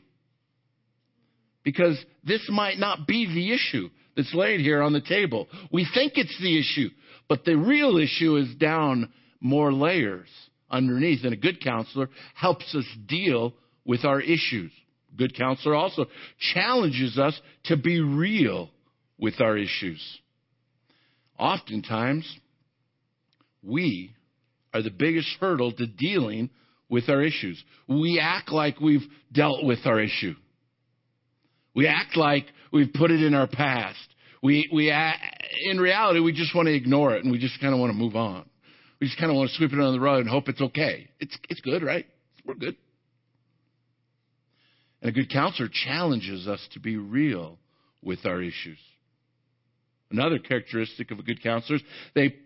Because 1.65 2.03
this 2.25 2.47
might 2.49 2.79
not 2.79 3.07
be 3.07 3.27
the 3.27 3.53
issue 3.53 3.89
that's 4.17 4.35
laid 4.35 4.61
here 4.61 4.83
on 4.83 4.93
the 4.93 5.01
table. 5.01 5.49
We 5.73 5.89
think 5.93 6.13
it's 6.17 6.39
the 6.41 6.59
issue, 6.59 6.91
but 7.29 7.45
the 7.45 7.57
real 7.57 7.97
issue 7.99 8.37
is 8.37 8.55
down 8.57 9.13
more 9.41 9.73
layers 9.73 10.29
underneath. 10.73 11.25
And 11.25 11.33
a 11.33 11.37
good 11.37 11.63
counselor 11.63 12.09
helps 12.35 12.75
us 12.75 12.87
deal 13.07 13.55
with 13.85 14.05
our 14.05 14.21
issues. 14.21 14.73
Good 15.17 15.37
counselor 15.37 15.75
also 15.75 16.07
challenges 16.55 17.19
us 17.19 17.39
to 17.65 17.77
be 17.77 18.01
real 18.01 18.71
with 19.19 19.41
our 19.41 19.57
issues. 19.57 20.03
Oftentimes, 21.39 22.25
we 23.63 24.15
are 24.73 24.83
the 24.83 24.91
biggest 24.91 25.29
hurdle 25.39 25.73
to 25.73 25.87
dealing 25.87 26.51
with 26.89 27.09
our 27.09 27.23
issues. 27.23 27.63
We 27.89 28.21
act 28.21 28.51
like 28.51 28.81
we've 28.81 29.07
dealt 29.33 29.65
with 29.65 29.81
our 29.85 30.01
issue. 30.01 30.35
We 31.75 31.87
act 31.87 32.17
like 32.17 32.47
we've 32.73 32.93
put 32.93 33.11
it 33.11 33.23
in 33.23 33.35
our 33.35 33.47
past. 33.47 33.99
We, 34.43 34.69
we, 34.73 34.93
in 35.71 35.79
reality, 35.79 36.21
we 36.21 36.33
just 36.33 36.55
want 36.55 36.67
to 36.67 36.75
ignore 36.75 37.15
it 37.15 37.23
and 37.23 37.33
we 37.33 37.39
just 37.39 37.61
kind 37.61 37.73
of 37.73 37.81
want 37.81 37.91
to 37.91 37.99
move 37.99 38.17
on. 38.17 38.45
We 39.03 39.09
just 39.09 39.19
kind 39.19 39.33
of 39.33 39.37
want 39.37 39.51
to 39.51 39.57
sweep 39.57 39.73
it 39.73 39.81
under 39.81 39.91
the 39.91 39.99
rug 39.99 40.21
and 40.21 40.31
hope 40.31 40.49
it's 40.49 40.61
okay. 40.61 41.09
It's, 41.19 41.37
it's 41.49 41.61
good, 41.61 41.83
right? 41.83 42.07
We're 42.47 42.55
good. 42.55 42.77
And 45.01 45.09
a 45.09 45.13
good 45.13 45.29
counselor 45.29 45.69
challenges 45.69 46.47
us 46.47 46.65
to 46.75 46.79
be 46.79 46.97
real 46.97 47.59
with 48.01 48.21
our 48.25 48.41
issues. 48.41 48.79
Another 50.13 50.39
characteristic 50.39 51.11
of 51.11 51.19
a 51.19 51.25
good 51.25 51.43
counselor 51.43 51.79
is 51.79 51.83
they 52.15 52.37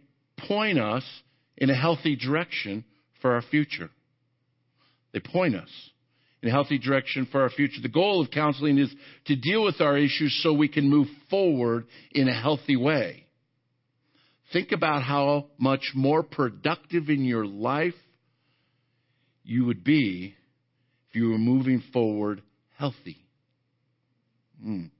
point 0.49 0.79
us 0.79 1.05
in 1.59 1.69
a 1.69 1.77
healthy 1.79 2.17
direction 2.17 2.87
for 3.21 3.35
our 3.35 3.43
future. 3.43 3.91
They 5.13 5.21
point 5.21 5.57
us 5.57 5.69
in 6.43 6.49
a 6.49 6.53
healthy 6.53 6.79
direction 6.79 7.29
for 7.31 7.43
our 7.43 7.51
future. 7.51 7.83
The 7.83 7.91
goal 7.91 8.23
of 8.23 8.31
counseling 8.31 8.79
is 8.79 8.91
to 9.27 9.37
deal 9.37 9.63
with 9.63 9.83
our 9.83 9.99
issues 9.99 10.41
so 10.43 10.55
we 10.55 10.69
can 10.69 10.89
move 10.89 11.09
forward 11.29 11.85
in 12.13 12.29
a 12.29 12.41
healthy 12.41 12.77
way. 12.77 13.26
Think 14.53 14.73
about 14.73 15.03
how 15.03 15.47
much 15.59 15.93
more 15.95 16.23
productive 16.23 17.09
in 17.09 17.25
your 17.25 17.47
life 17.47 17.95
you 19.45 19.65
would 19.67 19.85
be 19.85 20.35
if 21.09 21.17
you 21.17 21.31
were 21.31 21.39
moving 21.39 21.83
forward 21.93 22.43
healthy. 22.79 23.19
Mm. 24.65 24.91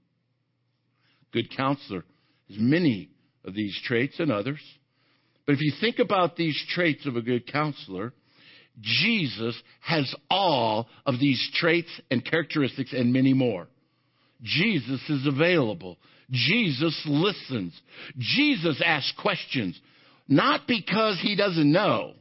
Good 1.31 1.55
counselor 1.55 2.03
has 2.49 2.57
many 2.59 3.09
of 3.45 3.53
these 3.53 3.77
traits 3.85 4.19
and 4.19 4.31
others. 4.31 4.59
But 5.45 5.53
if 5.53 5.61
you 5.61 5.71
think 5.79 5.99
about 5.99 6.35
these 6.35 6.61
traits 6.69 7.05
of 7.05 7.15
a 7.15 7.21
good 7.21 7.51
counselor, 7.51 8.13
Jesus 8.81 9.59
has 9.81 10.13
all 10.29 10.87
of 11.05 11.19
these 11.19 11.49
traits 11.55 11.89
and 12.11 12.23
characteristics 12.23 12.93
and 12.93 13.13
many 13.13 13.33
more. 13.33 13.67
Jesus 14.43 15.01
is 15.09 15.25
available. 15.25 15.97
Jesus 16.31 16.99
listens. 17.05 17.79
Jesus 18.17 18.81
asks 18.85 19.13
questions, 19.19 19.79
not 20.27 20.61
because 20.67 21.19
he 21.21 21.35
doesn't 21.35 21.71
know. 21.71 22.13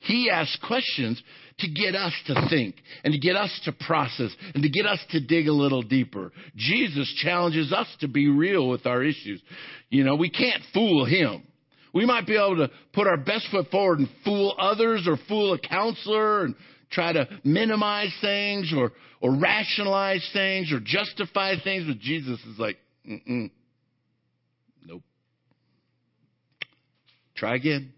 He 0.00 0.30
asks 0.30 0.58
questions 0.66 1.20
to 1.58 1.68
get 1.68 1.94
us 1.94 2.12
to 2.26 2.46
think 2.48 2.76
and 3.02 3.12
to 3.12 3.18
get 3.18 3.34
us 3.34 3.50
to 3.64 3.72
process 3.72 4.30
and 4.54 4.62
to 4.62 4.68
get 4.68 4.86
us 4.86 5.00
to 5.10 5.20
dig 5.20 5.48
a 5.48 5.52
little 5.52 5.82
deeper. 5.82 6.32
Jesus 6.54 7.12
challenges 7.22 7.72
us 7.72 7.88
to 8.00 8.08
be 8.08 8.28
real 8.28 8.68
with 8.68 8.86
our 8.86 9.02
issues. 9.02 9.42
You 9.90 10.04
know, 10.04 10.14
we 10.16 10.30
can't 10.30 10.62
fool 10.72 11.04
him. 11.06 11.42
We 11.94 12.04
might 12.04 12.26
be 12.26 12.36
able 12.36 12.56
to 12.56 12.70
put 12.92 13.06
our 13.06 13.16
best 13.16 13.46
foot 13.50 13.70
forward 13.70 14.00
and 14.00 14.08
fool 14.22 14.54
others 14.58 15.08
or 15.08 15.16
fool 15.28 15.54
a 15.54 15.58
counselor 15.58 16.44
and 16.44 16.54
try 16.90 17.12
to 17.12 17.28
minimize 17.44 18.14
things 18.20 18.72
or, 18.76 18.92
or 19.20 19.38
rationalize 19.38 20.28
things 20.32 20.72
or 20.72 20.80
justify 20.80 21.54
things, 21.62 21.84
but 21.86 21.98
Jesus 21.98 22.38
is 22.40 22.58
like, 22.58 22.76
mm 23.08 23.50
Nope. 24.84 25.02
Try 27.34 27.56
again. 27.56 27.92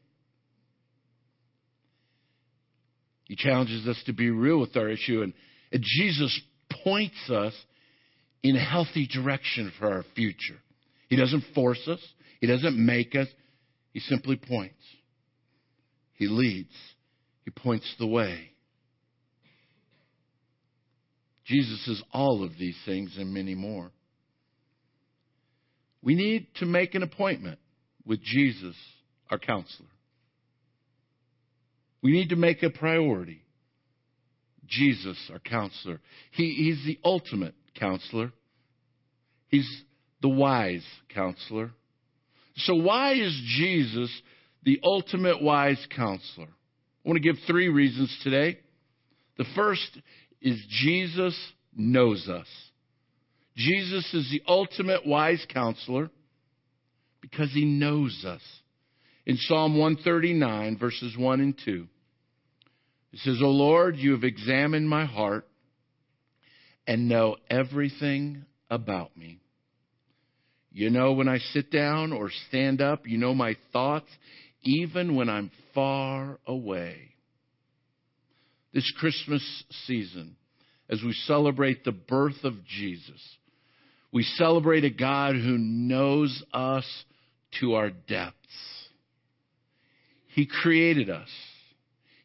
He 3.24 3.36
challenges 3.36 3.86
us 3.86 4.02
to 4.06 4.14
be 4.14 4.30
real 4.30 4.58
with 4.58 4.74
our 4.76 4.88
issue, 4.88 5.22
and, 5.22 5.34
and 5.70 5.82
Jesus 5.84 6.40
points 6.82 7.30
us 7.30 7.52
in 8.42 8.56
a 8.56 8.64
healthy 8.64 9.06
direction 9.06 9.70
for 9.78 9.92
our 9.92 10.04
future. 10.14 10.58
He 11.08 11.16
doesn't 11.16 11.44
force 11.54 11.86
us, 11.86 12.00
He 12.40 12.46
doesn't 12.46 12.76
make 12.76 13.14
us, 13.14 13.28
He 13.92 14.00
simply 14.00 14.36
points. 14.36 14.82
He 16.14 16.26
leads, 16.26 16.72
He 17.44 17.50
points 17.50 17.94
the 17.98 18.06
way. 18.06 18.50
Jesus 21.48 21.88
is 21.88 22.02
all 22.12 22.44
of 22.44 22.52
these 22.58 22.76
things 22.84 23.16
and 23.18 23.32
many 23.32 23.54
more. 23.54 23.90
We 26.02 26.14
need 26.14 26.46
to 26.56 26.66
make 26.66 26.94
an 26.94 27.02
appointment 27.02 27.58
with 28.04 28.22
Jesus, 28.22 28.76
our 29.30 29.38
counselor. 29.38 29.88
We 32.02 32.12
need 32.12 32.28
to 32.28 32.36
make 32.36 32.62
a 32.62 32.70
priority. 32.70 33.42
Jesus, 34.66 35.16
our 35.32 35.38
counselor. 35.38 36.00
He, 36.32 36.52
he's 36.52 36.84
the 36.84 37.00
ultimate 37.02 37.54
counselor. 37.80 38.30
He's 39.48 39.68
the 40.20 40.28
wise 40.28 40.84
counselor. 41.14 41.70
So, 42.56 42.74
why 42.74 43.14
is 43.14 43.34
Jesus 43.56 44.10
the 44.64 44.80
ultimate 44.84 45.42
wise 45.42 45.84
counselor? 45.96 46.48
I 46.48 47.08
want 47.08 47.16
to 47.16 47.26
give 47.26 47.36
three 47.46 47.68
reasons 47.68 48.14
today. 48.22 48.58
The 49.38 49.46
first 49.56 49.98
is 50.40 50.60
Jesus 50.68 51.36
knows 51.74 52.28
us. 52.28 52.46
Jesus 53.56 54.12
is 54.14 54.30
the 54.30 54.42
ultimate 54.46 55.06
wise 55.06 55.44
counselor 55.52 56.10
because 57.20 57.50
he 57.52 57.64
knows 57.64 58.24
us 58.26 58.42
in 59.26 59.36
Psalm 59.36 59.76
139, 59.76 60.78
verses 60.78 61.16
1 61.16 61.40
and 61.40 61.54
2. 61.64 61.86
It 63.12 63.18
says, 63.20 63.38
O 63.42 63.48
Lord, 63.48 63.96
you 63.96 64.12
have 64.12 64.24
examined 64.24 64.88
my 64.88 65.04
heart 65.04 65.46
and 66.86 67.08
know 67.08 67.36
everything 67.50 68.44
about 68.70 69.16
me. 69.16 69.40
You 70.72 70.90
know 70.90 71.12
when 71.12 71.28
I 71.28 71.38
sit 71.38 71.70
down 71.70 72.12
or 72.12 72.30
stand 72.48 72.80
up, 72.80 73.06
you 73.06 73.18
know 73.18 73.34
my 73.34 73.56
thoughts, 73.72 74.08
even 74.62 75.16
when 75.16 75.28
I'm 75.28 75.50
far 75.74 76.38
away. 76.46 77.14
This 78.78 78.94
Christmas 78.96 79.64
season, 79.88 80.36
as 80.88 81.02
we 81.02 81.12
celebrate 81.12 81.82
the 81.82 81.90
birth 81.90 82.44
of 82.44 82.64
Jesus, 82.64 83.20
we 84.12 84.22
celebrate 84.22 84.84
a 84.84 84.90
God 84.90 85.34
who 85.34 85.58
knows 85.58 86.44
us 86.54 86.86
to 87.58 87.74
our 87.74 87.90
depths. 87.90 88.36
He 90.28 90.46
created 90.46 91.10
us. 91.10 91.28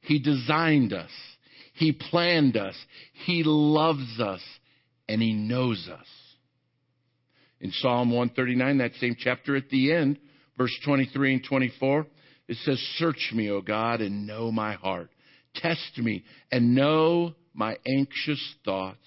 He 0.01 0.19
designed 0.19 0.93
us. 0.93 1.10
He 1.74 1.91
planned 1.91 2.55
us. 2.55 2.75
He 3.25 3.41
loves 3.43 4.19
us. 4.19 4.41
And 5.10 5.24
He 5.24 5.33
knows 5.33 5.89
us. 5.91 6.05
In 7.62 7.72
Psalm 7.72 8.12
139, 8.12 8.77
that 8.77 8.93
same 9.00 9.15
chapter 9.17 9.55
at 9.55 9.69
the 9.69 9.91
end, 9.91 10.19
verse 10.55 10.79
23 10.86 11.33
and 11.33 11.43
24, 11.50 12.05
it 12.48 12.57
says, 12.57 12.77
Search 12.98 13.31
me, 13.33 13.50
O 13.50 13.60
God, 13.60 14.01
and 14.01 14.27
know 14.27 14.51
my 14.51 14.74
heart. 14.74 15.10
Test 15.55 15.98
me 15.98 16.24
and 16.51 16.75
know 16.75 17.33
my 17.53 17.77
anxious 17.88 18.55
thoughts. 18.65 18.98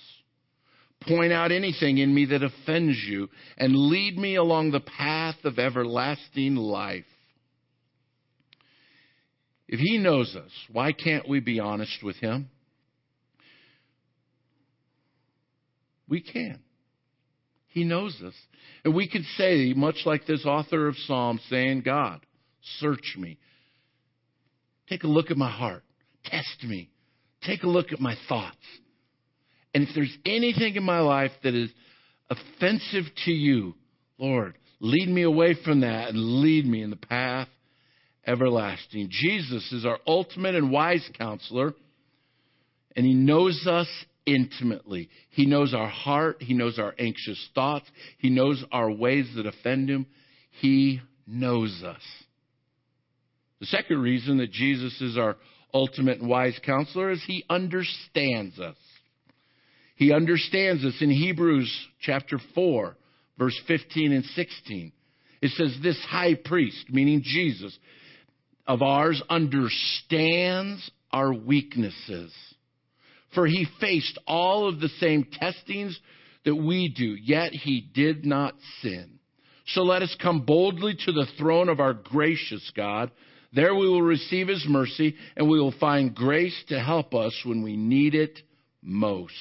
Point 1.02 1.32
out 1.32 1.52
anything 1.52 1.98
in 1.98 2.14
me 2.14 2.26
that 2.26 2.42
offends 2.42 2.96
you 3.06 3.28
and 3.56 3.74
lead 3.74 4.16
me 4.16 4.36
along 4.36 4.70
the 4.70 4.80
path 4.80 5.36
of 5.44 5.58
everlasting 5.58 6.56
life. 6.56 7.04
If 9.68 9.80
He 9.80 9.98
knows 9.98 10.34
us, 10.36 10.50
why 10.72 10.92
can't 10.92 11.28
we 11.28 11.40
be 11.40 11.60
honest 11.60 12.02
with 12.02 12.16
Him? 12.16 12.48
We 16.08 16.20
can. 16.20 16.60
He 17.68 17.84
knows 17.84 18.16
us. 18.24 18.34
And 18.84 18.94
we 18.94 19.08
could 19.08 19.24
say, 19.36 19.74
much 19.74 19.96
like 20.06 20.26
this 20.26 20.46
author 20.46 20.88
of 20.88 20.96
Psalms 21.06 21.42
saying, 21.50 21.82
God, 21.82 22.20
search 22.78 23.16
me. 23.18 23.38
Take 24.88 25.04
a 25.04 25.08
look 25.08 25.30
at 25.30 25.36
my 25.36 25.50
heart. 25.50 25.82
Test 26.26 26.64
me. 26.64 26.90
Take 27.42 27.62
a 27.62 27.68
look 27.68 27.92
at 27.92 28.00
my 28.00 28.16
thoughts. 28.28 28.56
And 29.74 29.86
if 29.86 29.94
there's 29.94 30.16
anything 30.24 30.74
in 30.74 30.82
my 30.82 31.00
life 31.00 31.32
that 31.42 31.54
is 31.54 31.70
offensive 32.30 33.04
to 33.24 33.30
you, 33.30 33.74
Lord, 34.18 34.56
lead 34.80 35.08
me 35.08 35.22
away 35.22 35.56
from 35.64 35.80
that 35.80 36.08
and 36.08 36.40
lead 36.40 36.66
me 36.66 36.82
in 36.82 36.90
the 36.90 36.96
path 36.96 37.48
everlasting. 38.26 39.08
Jesus 39.10 39.70
is 39.72 39.86
our 39.86 39.98
ultimate 40.06 40.54
and 40.54 40.70
wise 40.70 41.08
counselor, 41.16 41.74
and 42.96 43.06
he 43.06 43.14
knows 43.14 43.66
us 43.66 43.88
intimately. 44.24 45.08
He 45.30 45.46
knows 45.46 45.72
our 45.74 45.88
heart. 45.88 46.38
He 46.40 46.54
knows 46.54 46.78
our 46.78 46.94
anxious 46.98 47.48
thoughts. 47.54 47.86
He 48.18 48.30
knows 48.30 48.64
our 48.72 48.90
ways 48.90 49.30
that 49.36 49.46
offend 49.46 49.88
him. 49.88 50.06
He 50.60 51.00
knows 51.26 51.82
us. 51.86 52.02
The 53.60 53.66
second 53.66 54.00
reason 54.00 54.38
that 54.38 54.50
Jesus 54.50 55.00
is 55.00 55.16
our 55.16 55.36
ultimate 55.72 56.20
and 56.20 56.28
wise 56.28 56.58
counselor 56.64 57.10
is 57.10 57.22
he 57.26 57.44
understands 57.48 58.58
us. 58.58 58.76
He 59.96 60.12
understands 60.12 60.84
us 60.84 60.94
in 61.00 61.10
Hebrews 61.10 61.72
chapter 62.00 62.38
4, 62.54 62.96
verse 63.38 63.58
15 63.66 64.12
and 64.12 64.24
16. 64.24 64.92
It 65.42 65.50
says, 65.52 65.76
This 65.82 65.98
high 66.08 66.34
priest, 66.34 66.86
meaning 66.90 67.22
Jesus, 67.24 67.76
of 68.66 68.82
ours, 68.82 69.22
understands 69.30 70.90
our 71.10 71.32
weaknesses. 71.32 72.32
For 73.34 73.46
he 73.46 73.66
faced 73.80 74.18
all 74.26 74.68
of 74.68 74.80
the 74.80 74.88
same 75.00 75.26
testings 75.32 75.98
that 76.44 76.54
we 76.54 76.88
do, 76.88 77.16
yet 77.22 77.52
he 77.52 77.80
did 77.80 78.24
not 78.24 78.54
sin. 78.82 79.18
So 79.68 79.82
let 79.82 80.02
us 80.02 80.16
come 80.22 80.42
boldly 80.46 80.94
to 81.06 81.12
the 81.12 81.26
throne 81.38 81.68
of 81.68 81.80
our 81.80 81.92
gracious 81.92 82.70
God. 82.76 83.10
There 83.56 83.74
we 83.74 83.88
will 83.88 84.02
receive 84.02 84.48
his 84.48 84.66
mercy 84.68 85.16
and 85.34 85.48
we 85.48 85.58
will 85.58 85.74
find 85.80 86.14
grace 86.14 86.54
to 86.68 86.78
help 86.78 87.14
us 87.14 87.34
when 87.42 87.62
we 87.62 87.74
need 87.74 88.14
it 88.14 88.38
most. 88.82 89.32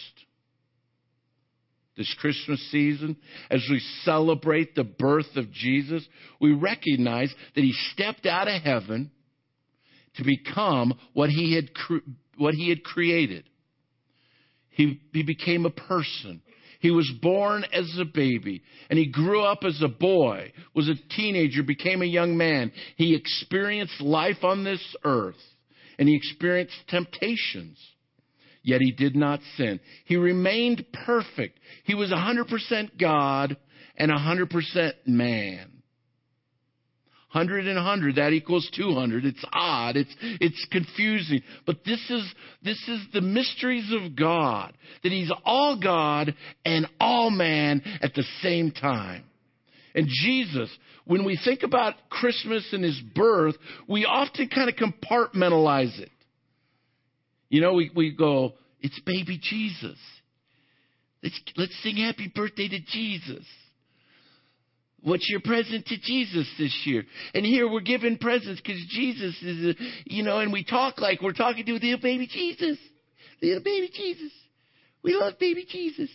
This 1.98 2.13
Christmas 2.19 2.60
season, 2.72 3.17
as 3.51 3.62
we 3.69 3.81
celebrate 4.03 4.74
the 4.74 4.86
birth 4.86 5.36
of 5.36 5.51
Jesus, 5.51 6.05
we 6.39 6.53
recognize 6.53 7.34
that 7.55 7.62
he 7.62 7.74
stepped 7.91 8.25
out 8.25 8.48
of 8.48 8.62
heaven 8.62 9.12
to 10.15 10.24
become 10.24 10.98
what 11.12 11.29
he 11.29 11.53
had, 11.53 11.69
what 12.38 12.53
he 12.53 12.69
had 12.69 12.86
created. 12.86 13.43
He, 14.69 15.01
he 15.12 15.24
became 15.24 15.65
a 15.65 15.69
person. 15.69 16.41
He 16.86 16.92
was 16.92 17.12
born 17.20 17.65
as 17.74 17.98
a 18.00 18.06
baby 18.06 18.62
and 18.92 19.00
he 19.00 19.08
grew 19.08 19.42
up 19.42 19.63
as 19.63 19.82
a 19.82 19.88
boy, 19.88 20.51
was 20.75 20.88
a 20.88 20.94
teenager, 21.15 21.63
became 21.63 22.04
a 22.04 22.06
young 22.06 22.38
man. 22.38 22.72
He 22.96 23.15
experienced 23.15 24.00
life 24.01 24.44
on 24.44 24.63
this 24.63 24.96
earth 25.04 25.42
and 25.98 26.08
he 26.08 26.15
experienced 26.15 26.75
temptations. 26.88 27.80
Yet 28.62 28.82
he 28.82 28.92
did 28.92 29.15
not 29.15 29.39
sin. 29.58 29.80
He 30.06 30.15
remained 30.15 30.86
perfect. 30.94 31.60
He 31.86 31.96
was 31.96 32.12
100% 32.12 33.00
God 33.00 33.58
and 33.98 34.12
100% 34.12 34.94
man. 35.08 35.75
100 37.36 37.68
and 37.68 37.75
100, 37.75 38.15
that 38.15 38.32
equals 38.32 38.70
200. 38.77 39.25
It's 39.25 39.44
odd. 39.51 39.98
It's, 39.98 40.15
it's 40.22 40.65
confusing. 40.72 41.42
But 41.65 41.84
this 41.86 42.00
is, 42.10 42.34
this 42.63 42.82
is 42.88 43.01
the 43.13 43.20
mysteries 43.20 43.92
of 43.92 44.15
God. 44.15 44.72
That 45.04 45.12
He's 45.12 45.32
all 45.44 45.77
God 45.77 46.34
and 46.63 46.88
all 46.98 47.30
man 47.30 47.82
at 48.01 48.13
the 48.13 48.24
same 48.42 48.72
time. 48.72 49.25
And 49.94 50.08
Jesus, 50.08 50.70
when 51.04 51.25
we 51.25 51.38
think 51.44 51.63
about 51.63 51.96
Christmas 52.10 52.65
and 52.72 52.86
His 52.86 53.01
birth, 53.13 53.56
we 53.86 54.06
often 54.06 54.48
kind 54.48 54.70
of 54.70 54.75
compartmentalize 54.77 56.00
it. 56.00 56.12
You 57.50 57.60
know, 57.60 57.74
we, 57.74 57.92
we 57.94 58.15
go, 58.15 58.54
it's 58.80 59.00
baby 59.01 59.38
Jesus. 59.42 59.98
Let's, 61.22 61.42
let's 61.58 61.84
sing 61.84 61.98
happy 61.98 62.32
birthday 62.34 62.70
to 62.70 62.80
Jesus. 62.80 63.46
What's 65.05 65.29
your 65.29 65.39
present 65.39 65.85
to 65.85 65.97
Jesus 66.01 66.51
this 66.57 66.75
year? 66.83 67.03
And 67.35 67.45
here 67.45 67.69
we're 67.71 67.81
giving 67.81 68.17
presents 68.17 68.59
because 68.59 68.83
Jesus 68.89 69.39
is, 69.43 69.75
a, 69.75 69.75
you 70.05 70.24
know, 70.24 70.39
and 70.39 70.51
we 70.51 70.63
talk 70.63 71.00
like 71.00 71.21
we're 71.21 71.31
talking 71.31 71.63
to 71.63 71.77
the 71.77 71.85
little 71.85 72.01
baby 72.01 72.25
Jesus. 72.25 72.79
Little 73.39 73.62
baby 73.62 73.91
Jesus. 73.93 74.31
We 75.03 75.13
love 75.13 75.38
baby 75.39 75.63
Jesus. 75.69 76.09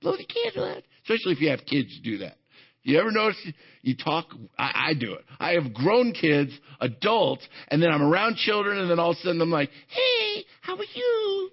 Blow 0.00 0.16
the 0.16 0.24
candle 0.24 0.76
out. 0.76 0.84
Especially 1.02 1.32
if 1.32 1.40
you 1.40 1.50
have 1.50 1.66
kids 1.66 1.98
do 2.04 2.18
that. 2.18 2.36
You 2.84 3.00
ever 3.00 3.10
notice 3.10 3.36
you 3.82 3.96
talk? 3.96 4.26
I, 4.56 4.90
I 4.90 4.94
do 4.94 5.14
it. 5.14 5.24
I 5.40 5.54
have 5.54 5.74
grown 5.74 6.12
kids, 6.12 6.52
adults, 6.80 7.44
and 7.66 7.82
then 7.82 7.90
I'm 7.90 8.02
around 8.02 8.36
children, 8.36 8.78
and 8.78 8.88
then 8.88 9.00
all 9.00 9.10
of 9.10 9.16
a 9.16 9.20
sudden 9.22 9.40
I'm 9.40 9.50
like, 9.50 9.70
hey, 9.88 10.44
how 10.60 10.76
are 10.76 10.84
you? 10.94 11.50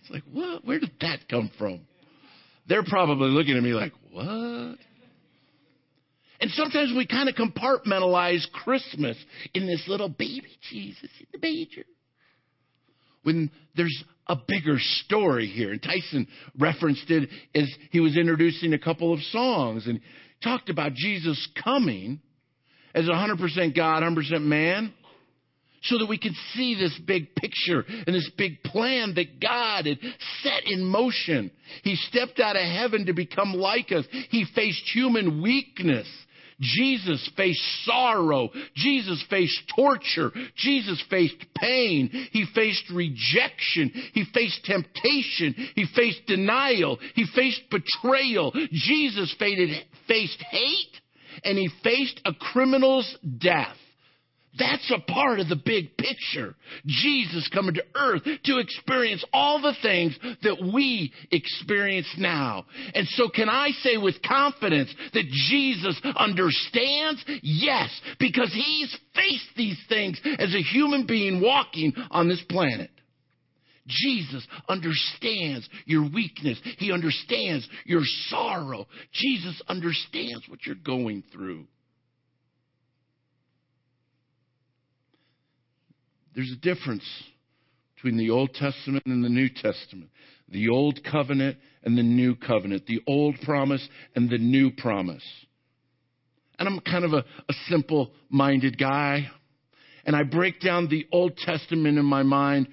It's 0.00 0.10
like, 0.10 0.24
what? 0.32 0.64
Where 0.64 0.80
did 0.80 0.90
that 1.02 1.28
come 1.30 1.52
from? 1.56 1.82
They're 2.66 2.82
probably 2.82 3.28
looking 3.28 3.56
at 3.56 3.62
me 3.62 3.74
like, 3.74 3.92
what? 4.10 4.78
And 6.42 6.50
sometimes 6.50 6.92
we 6.94 7.06
kind 7.06 7.28
of 7.28 7.36
compartmentalize 7.36 8.50
Christmas 8.50 9.16
in 9.54 9.64
this 9.64 9.84
little 9.86 10.08
baby 10.08 10.48
Jesus 10.70 11.08
in 11.20 11.26
the 11.32 11.38
manger. 11.40 11.84
When 13.22 13.48
there's 13.76 14.04
a 14.26 14.34
bigger 14.34 14.78
story 14.78 15.46
here. 15.46 15.70
And 15.70 15.80
Tyson 15.80 16.26
referenced 16.58 17.08
it 17.10 17.28
as 17.54 17.72
he 17.92 18.00
was 18.00 18.16
introducing 18.16 18.72
a 18.72 18.78
couple 18.78 19.12
of 19.12 19.20
songs 19.30 19.86
and 19.86 20.00
talked 20.42 20.68
about 20.68 20.94
Jesus 20.94 21.48
coming 21.62 22.20
as 22.92 23.04
100% 23.04 23.76
God, 23.76 24.02
100% 24.02 24.42
man, 24.42 24.92
so 25.82 25.98
that 25.98 26.08
we 26.08 26.18
could 26.18 26.34
see 26.54 26.74
this 26.74 26.98
big 27.06 27.36
picture 27.36 27.84
and 27.86 28.14
this 28.14 28.30
big 28.36 28.64
plan 28.64 29.14
that 29.14 29.40
God 29.40 29.86
had 29.86 29.98
set 30.42 30.64
in 30.66 30.84
motion. 30.84 31.52
He 31.84 31.94
stepped 31.94 32.40
out 32.40 32.56
of 32.56 32.62
heaven 32.62 33.06
to 33.06 33.12
become 33.12 33.52
like 33.52 33.92
us. 33.92 34.06
He 34.30 34.44
faced 34.56 34.82
human 34.92 35.40
weakness 35.40 36.08
Jesus 36.62 37.28
faced 37.36 37.60
sorrow. 37.84 38.50
Jesus 38.74 39.22
faced 39.28 39.60
torture. 39.74 40.30
Jesus 40.56 41.02
faced 41.10 41.44
pain. 41.56 42.08
He 42.32 42.46
faced 42.54 42.84
rejection. 42.90 43.90
He 44.14 44.24
faced 44.32 44.64
temptation. 44.64 45.54
He 45.74 45.86
faced 45.94 46.24
denial. 46.26 46.98
He 47.14 47.26
faced 47.34 47.62
betrayal. 47.70 48.52
Jesus 48.70 49.34
faced 49.38 50.42
hate 50.50 51.00
and 51.44 51.58
he 51.58 51.68
faced 51.82 52.20
a 52.24 52.32
criminal's 52.34 53.16
death. 53.38 53.76
That's 54.58 54.92
a 54.94 55.00
part 55.10 55.40
of 55.40 55.48
the 55.48 55.56
big 55.56 55.96
picture. 55.96 56.54
Jesus 56.86 57.48
coming 57.52 57.74
to 57.74 57.84
earth 57.94 58.22
to 58.44 58.58
experience 58.58 59.24
all 59.32 59.62
the 59.62 59.74
things 59.80 60.18
that 60.42 60.70
we 60.74 61.12
experience 61.30 62.08
now. 62.18 62.66
And 62.94 63.06
so 63.08 63.28
can 63.28 63.48
I 63.48 63.70
say 63.80 63.96
with 63.96 64.22
confidence 64.22 64.94
that 65.14 65.24
Jesus 65.48 65.98
understands? 66.16 67.24
Yes, 67.42 67.88
because 68.18 68.52
he's 68.52 68.94
faced 69.14 69.56
these 69.56 69.82
things 69.88 70.20
as 70.38 70.54
a 70.54 70.62
human 70.62 71.06
being 71.06 71.40
walking 71.40 71.94
on 72.10 72.28
this 72.28 72.42
planet. 72.48 72.90
Jesus 73.86 74.46
understands 74.68 75.68
your 75.86 76.08
weakness. 76.08 76.60
He 76.78 76.92
understands 76.92 77.68
your 77.84 78.02
sorrow. 78.28 78.86
Jesus 79.12 79.60
understands 79.66 80.48
what 80.48 80.60
you're 80.66 80.76
going 80.76 81.24
through. 81.32 81.66
There's 86.34 86.52
a 86.52 86.56
difference 86.56 87.04
between 87.94 88.16
the 88.16 88.30
Old 88.30 88.54
Testament 88.54 89.04
and 89.06 89.24
the 89.24 89.28
New 89.28 89.48
Testament, 89.48 90.10
the 90.48 90.68
Old 90.68 91.00
Covenant 91.04 91.56
and 91.84 91.96
the 91.96 92.02
New 92.02 92.34
Covenant, 92.36 92.86
the 92.86 93.00
Old 93.06 93.36
promise 93.42 93.86
and 94.16 94.28
the 94.28 94.38
New 94.38 94.70
promise. 94.70 95.24
And 96.58 96.68
I'm 96.68 96.80
kind 96.80 97.04
of 97.04 97.12
a, 97.12 97.24
a 97.48 97.54
simple 97.68 98.12
minded 98.28 98.78
guy. 98.78 99.30
And 100.04 100.16
I 100.16 100.24
break 100.24 100.60
down 100.60 100.88
the 100.88 101.06
Old 101.12 101.36
Testament 101.36 101.98
in 101.98 102.04
my 102.04 102.22
mind. 102.22 102.68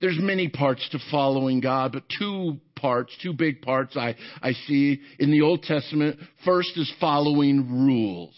There's 0.00 0.18
many 0.20 0.48
parts 0.48 0.86
to 0.90 0.98
following 1.10 1.60
God, 1.60 1.92
but 1.92 2.04
two 2.18 2.58
parts, 2.76 3.16
two 3.22 3.32
big 3.32 3.62
parts 3.62 3.96
I, 3.96 4.16
I 4.42 4.52
see 4.52 5.00
in 5.18 5.30
the 5.30 5.42
Old 5.42 5.62
Testament. 5.62 6.18
First 6.44 6.76
is 6.76 6.92
following 7.00 7.86
rules. 7.86 8.34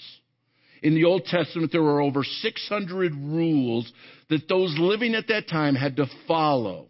In 0.82 0.94
the 0.94 1.04
Old 1.04 1.24
Testament, 1.24 1.72
there 1.72 1.82
were 1.82 2.00
over 2.00 2.24
600 2.24 3.12
rules 3.14 3.90
that 4.28 4.48
those 4.48 4.74
living 4.78 5.14
at 5.14 5.28
that 5.28 5.48
time 5.48 5.74
had 5.74 5.96
to 5.96 6.06
follow. 6.26 6.88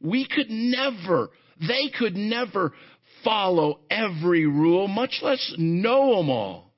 We 0.00 0.26
could 0.28 0.50
never, 0.50 1.30
they 1.60 1.90
could 1.98 2.16
never 2.16 2.72
follow 3.24 3.80
every 3.90 4.46
rule, 4.46 4.88
much 4.88 5.20
less 5.22 5.54
know 5.56 6.16
them 6.16 6.28
all. 6.28 6.72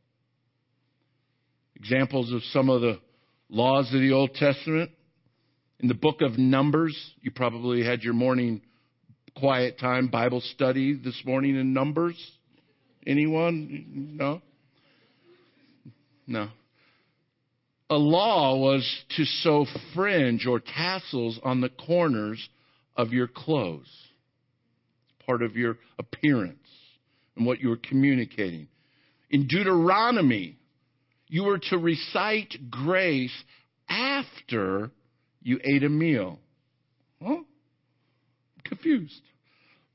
Examples 1.74 2.32
of 2.32 2.42
some 2.52 2.70
of 2.70 2.80
the 2.80 3.00
laws 3.48 3.92
of 3.92 4.00
the 4.00 4.12
Old 4.12 4.34
Testament. 4.34 4.90
In 5.80 5.88
the 5.88 5.94
book 5.94 6.22
of 6.22 6.38
Numbers, 6.38 6.96
you 7.20 7.30
probably 7.30 7.84
had 7.84 8.02
your 8.02 8.14
morning 8.14 8.62
quiet 9.36 9.78
time 9.78 10.08
Bible 10.08 10.40
study 10.40 10.94
this 10.94 11.20
morning 11.26 11.56
in 11.56 11.74
Numbers. 11.74 12.16
Anyone? 13.06 14.16
No? 14.16 14.40
No. 16.26 16.48
A 17.88 17.96
law 17.96 18.56
was 18.56 19.04
to 19.16 19.24
sew 19.24 19.66
fringe 19.94 20.46
or 20.46 20.60
tassels 20.60 21.38
on 21.44 21.60
the 21.60 21.68
corners 21.68 22.48
of 22.96 23.12
your 23.12 23.28
clothes, 23.28 23.90
part 25.24 25.42
of 25.42 25.56
your 25.56 25.78
appearance 25.98 26.58
and 27.36 27.46
what 27.46 27.60
you 27.60 27.68
were 27.68 27.76
communicating. 27.76 28.66
In 29.30 29.46
Deuteronomy, 29.46 30.56
you 31.28 31.44
were 31.44 31.58
to 31.70 31.78
recite 31.78 32.70
grace 32.70 33.34
after 33.88 34.90
you 35.42 35.60
ate 35.62 35.84
a 35.84 35.88
meal. 35.88 36.40
Huh? 37.22 37.42
Confused. 38.64 39.22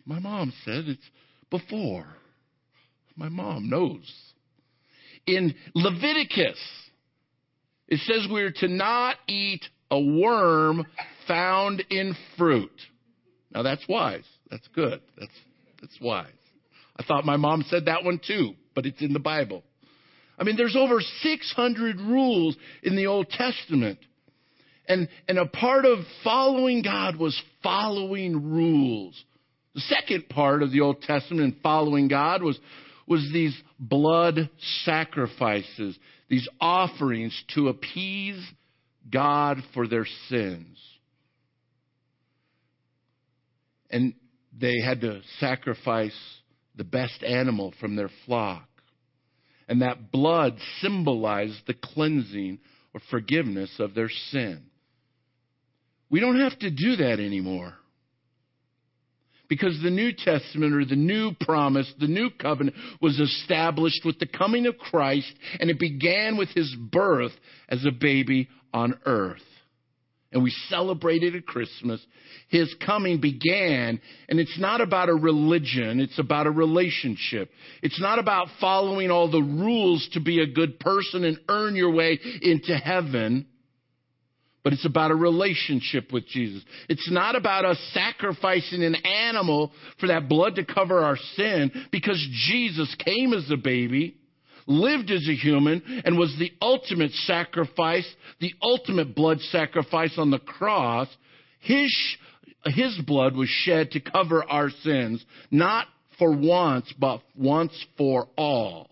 My 0.05 0.19
mom 0.19 0.53
said 0.63 0.85
it's 0.87 1.09
before. 1.49 2.07
My 3.15 3.29
mom 3.29 3.69
knows. 3.69 4.09
In 5.27 5.53
Leviticus, 5.75 6.59
it 7.87 7.99
says 7.99 8.27
we're 8.29 8.51
to 8.51 8.67
not 8.67 9.17
eat 9.27 9.63
a 9.89 9.99
worm 9.99 10.85
found 11.27 11.83
in 11.89 12.15
fruit. 12.37 12.71
Now 13.53 13.63
that's 13.63 13.87
wise. 13.87 14.25
That's 14.49 14.67
good. 14.73 15.01
That's 15.19 15.31
that's 15.81 15.99
wise. 15.99 16.27
I 16.97 17.03
thought 17.03 17.25
my 17.25 17.37
mom 17.37 17.65
said 17.69 17.85
that 17.85 18.03
one 18.03 18.19
too, 18.25 18.53
but 18.75 18.85
it's 18.85 19.01
in 19.01 19.13
the 19.13 19.19
Bible. 19.19 19.63
I 20.37 20.43
mean, 20.43 20.55
there's 20.57 20.75
over 20.75 21.01
600 21.01 21.99
rules 21.99 22.55
in 22.81 22.95
the 22.95 23.07
Old 23.07 23.29
Testament. 23.29 23.99
And, 24.87 25.07
and 25.27 25.37
a 25.37 25.45
part 25.45 25.85
of 25.85 25.99
following 26.23 26.81
God 26.81 27.15
was 27.15 27.39
following 27.61 28.51
rules. 28.51 29.23
The 29.75 29.81
second 29.81 30.29
part 30.29 30.63
of 30.63 30.71
the 30.71 30.81
Old 30.81 31.01
Testament 31.03 31.53
in 31.53 31.59
following 31.61 32.07
God 32.07 32.41
was, 32.41 32.59
was 33.07 33.29
these 33.33 33.59
blood 33.79 34.49
sacrifices, 34.83 35.97
these 36.29 36.47
offerings 36.59 37.39
to 37.55 37.69
appease 37.69 38.41
God 39.09 39.57
for 39.73 39.87
their 39.87 40.05
sins. 40.29 40.77
And 43.89 44.13
they 44.57 44.79
had 44.83 45.01
to 45.01 45.21
sacrifice 45.39 46.17
the 46.75 46.83
best 46.83 47.23
animal 47.23 47.73
from 47.79 47.95
their 47.95 48.09
flock. 48.25 48.67
And 49.67 49.81
that 49.81 50.11
blood 50.11 50.57
symbolized 50.79 51.61
the 51.67 51.73
cleansing 51.73 52.59
or 52.93 53.01
forgiveness 53.09 53.71
of 53.79 53.93
their 53.93 54.09
sin. 54.09 54.63
We 56.09 56.19
don't 56.19 56.39
have 56.39 56.57
to 56.59 56.69
do 56.69 56.97
that 56.97 57.19
anymore. 57.19 57.73
Because 59.51 59.77
the 59.83 59.89
New 59.89 60.13
Testament 60.13 60.73
or 60.73 60.85
the 60.85 60.95
new 60.95 61.33
promise, 61.37 61.93
the 61.99 62.07
new 62.07 62.29
covenant 62.29 62.73
was 63.01 63.19
established 63.19 64.05
with 64.05 64.17
the 64.17 64.25
coming 64.25 64.65
of 64.65 64.77
Christ 64.77 65.29
and 65.59 65.69
it 65.69 65.77
began 65.77 66.37
with 66.37 66.47
his 66.55 66.73
birth 66.73 67.33
as 67.67 67.83
a 67.83 67.91
baby 67.91 68.47
on 68.73 68.97
earth 69.05 69.41
and 70.31 70.41
we 70.41 70.51
celebrated 70.69 71.35
at 71.35 71.45
Christmas. 71.45 71.99
His 72.47 72.73
coming 72.85 73.19
began, 73.19 73.99
and 74.29 74.39
it's 74.39 74.57
not 74.57 74.79
about 74.79 75.09
a 75.09 75.13
religion, 75.13 75.99
it's 75.99 76.19
about 76.19 76.47
a 76.47 76.51
relationship. 76.51 77.51
It's 77.83 77.99
not 77.99 78.19
about 78.19 78.47
following 78.61 79.11
all 79.11 79.29
the 79.29 79.41
rules 79.41 80.07
to 80.13 80.21
be 80.21 80.41
a 80.41 80.47
good 80.47 80.79
person 80.79 81.25
and 81.25 81.37
earn 81.49 81.75
your 81.75 81.91
way 81.91 82.17
into 82.41 82.77
heaven. 82.77 83.47
But 84.63 84.73
it's 84.73 84.85
about 84.85 85.11
a 85.11 85.15
relationship 85.15 86.13
with 86.13 86.27
Jesus. 86.27 86.63
It's 86.87 87.09
not 87.11 87.35
about 87.35 87.65
us 87.65 87.79
sacrificing 87.93 88.83
an 88.83 88.95
animal 88.95 89.71
for 89.99 90.07
that 90.07 90.29
blood 90.29 90.55
to 90.55 90.65
cover 90.65 91.03
our 91.03 91.17
sin 91.35 91.71
because 91.91 92.23
Jesus 92.47 92.95
came 93.03 93.33
as 93.33 93.49
a 93.49 93.57
baby 93.57 94.17
lived 94.67 95.11
as 95.11 95.27
a 95.27 95.35
human, 95.35 96.01
and 96.05 96.17
was 96.17 96.35
the 96.39 96.51
ultimate 96.61 97.11
sacrifice, 97.11 98.07
the 98.39 98.53
ultimate 98.61 99.15
blood 99.15 99.39
sacrifice 99.39 100.13
on 100.17 100.31
the 100.31 100.39
cross, 100.39 101.07
his, 101.59 101.95
his 102.65 102.97
blood 103.05 103.35
was 103.35 103.49
shed 103.49 103.91
to 103.91 103.99
cover 103.99 104.43
our 104.43 104.69
sins, 104.83 105.23
not 105.49 105.87
for 106.17 106.31
once, 106.31 106.91
but 106.99 107.21
once 107.35 107.73
for 107.97 108.27
all. 108.37 108.89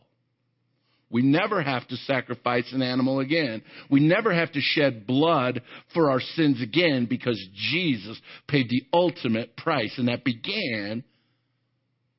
We 1.12 1.24
never 1.24 1.62
have 1.62 1.88
to 1.88 1.95
sacrifice 1.98 2.72
an 2.72 2.84
animal 2.84 3.19
again. 3.19 3.63
We 3.89 4.00
never 4.00 4.34
have 4.34 4.52
to 4.52 4.62
shed 4.62 5.08
blood 5.08 5.62
for 5.93 6.12
our 6.12 6.19
sins 6.19 6.62
again 6.62 7.08
because 7.10 7.41
Jesus 7.72 8.19
paid 8.48 8.69
the 8.69 8.84
ultimate 8.93 9.58
price. 9.58 9.93
And 9.98 10.08
that 10.08 10.24
began 10.24 11.04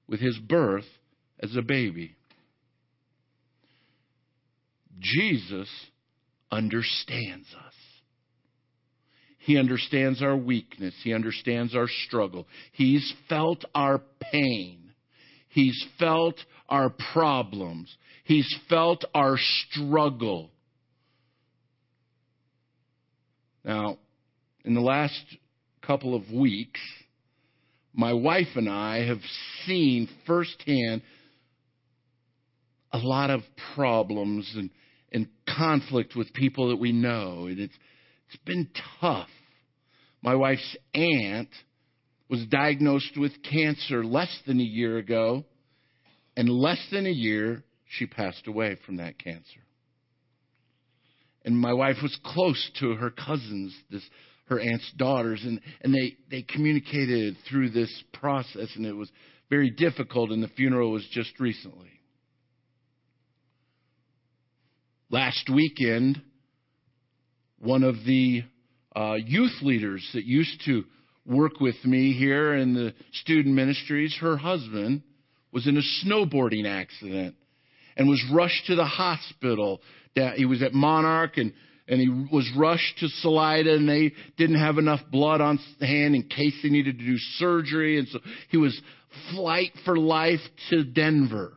with 0.08 0.20
his 0.20 0.36
birth 0.38 0.86
as 1.40 1.54
a 1.56 1.62
baby. 1.62 2.16
Jesus 4.98 5.68
understands 6.50 7.46
us. 7.54 7.74
He 9.38 9.56
understands 9.56 10.20
our 10.22 10.36
weakness. 10.36 10.94
He 11.02 11.14
understands 11.14 11.74
our 11.74 11.88
struggle. 12.06 12.46
He's 12.72 13.14
felt 13.28 13.64
our 13.74 14.02
pain. 14.32 14.92
He's 15.48 15.82
felt 15.98 16.36
our 16.68 16.90
problems. 17.12 17.96
He's 18.30 18.56
felt 18.68 19.04
our 19.12 19.36
struggle. 19.38 20.52
Now, 23.64 23.98
in 24.64 24.74
the 24.74 24.80
last 24.80 25.20
couple 25.84 26.14
of 26.14 26.30
weeks, 26.30 26.78
my 27.92 28.12
wife 28.12 28.46
and 28.54 28.68
I 28.68 29.04
have 29.04 29.18
seen 29.66 30.08
firsthand 30.28 31.02
a 32.92 32.98
lot 32.98 33.30
of 33.30 33.40
problems 33.74 34.48
and 34.54 34.70
and 35.10 35.26
conflict 35.56 36.14
with 36.14 36.32
people 36.32 36.68
that 36.68 36.76
we 36.76 36.92
know. 36.92 37.46
And 37.46 37.58
it's, 37.58 37.74
it's 38.28 38.42
been 38.44 38.68
tough. 39.00 39.26
My 40.22 40.36
wife's 40.36 40.76
aunt 40.94 41.48
was 42.28 42.46
diagnosed 42.46 43.16
with 43.16 43.32
cancer 43.42 44.04
less 44.04 44.32
than 44.46 44.60
a 44.60 44.62
year 44.62 44.98
ago, 44.98 45.44
and 46.36 46.48
less 46.48 46.78
than 46.92 47.06
a 47.06 47.10
year, 47.10 47.64
she 47.90 48.06
passed 48.06 48.46
away 48.46 48.76
from 48.86 48.96
that 48.96 49.18
cancer. 49.18 49.60
And 51.44 51.58
my 51.58 51.72
wife 51.72 51.96
was 52.02 52.16
close 52.24 52.70
to 52.80 52.94
her 52.94 53.10
cousins, 53.10 53.74
this 53.90 54.02
her 54.46 54.60
aunt's 54.60 54.90
daughters, 54.96 55.40
and, 55.44 55.60
and 55.82 55.94
they, 55.94 56.16
they 56.28 56.42
communicated 56.42 57.36
through 57.48 57.70
this 57.70 58.02
process, 58.12 58.68
and 58.74 58.84
it 58.84 58.92
was 58.92 59.10
very 59.48 59.70
difficult, 59.70 60.30
and 60.30 60.42
the 60.42 60.48
funeral 60.48 60.90
was 60.90 61.06
just 61.12 61.38
recently. 61.38 61.88
Last 65.08 65.48
weekend, 65.54 66.20
one 67.60 67.84
of 67.84 67.94
the 68.04 68.42
uh, 68.94 69.14
youth 69.14 69.54
leaders 69.62 70.08
that 70.14 70.24
used 70.24 70.62
to 70.66 70.84
work 71.24 71.60
with 71.60 71.76
me 71.84 72.12
here 72.12 72.54
in 72.54 72.74
the 72.74 72.92
student 73.12 73.54
ministries, 73.54 74.16
her 74.20 74.36
husband 74.36 75.02
was 75.52 75.68
in 75.68 75.76
a 75.76 76.04
snowboarding 76.04 76.66
accident 76.66 77.36
and 78.00 78.08
was 78.08 78.24
rushed 78.32 78.64
to 78.66 78.74
the 78.76 78.84
hospital. 78.84 79.82
He 80.34 80.46
was 80.46 80.62
at 80.62 80.72
Monarch 80.72 81.36
and 81.36 81.52
and 81.86 82.00
he 82.00 82.08
was 82.08 82.50
rushed 82.56 82.98
to 83.00 83.08
Salida 83.08 83.74
and 83.74 83.86
they 83.86 84.12
didn't 84.38 84.58
have 84.58 84.78
enough 84.78 85.00
blood 85.12 85.42
on 85.42 85.58
hand 85.80 86.14
in 86.14 86.22
case 86.22 86.54
they 86.62 86.70
needed 86.70 86.98
to 86.98 87.04
do 87.04 87.18
surgery 87.36 87.98
and 87.98 88.08
so 88.08 88.20
he 88.48 88.56
was 88.56 88.80
flight 89.34 89.72
for 89.84 89.98
life 89.98 90.40
to 90.70 90.82
Denver. 90.82 91.52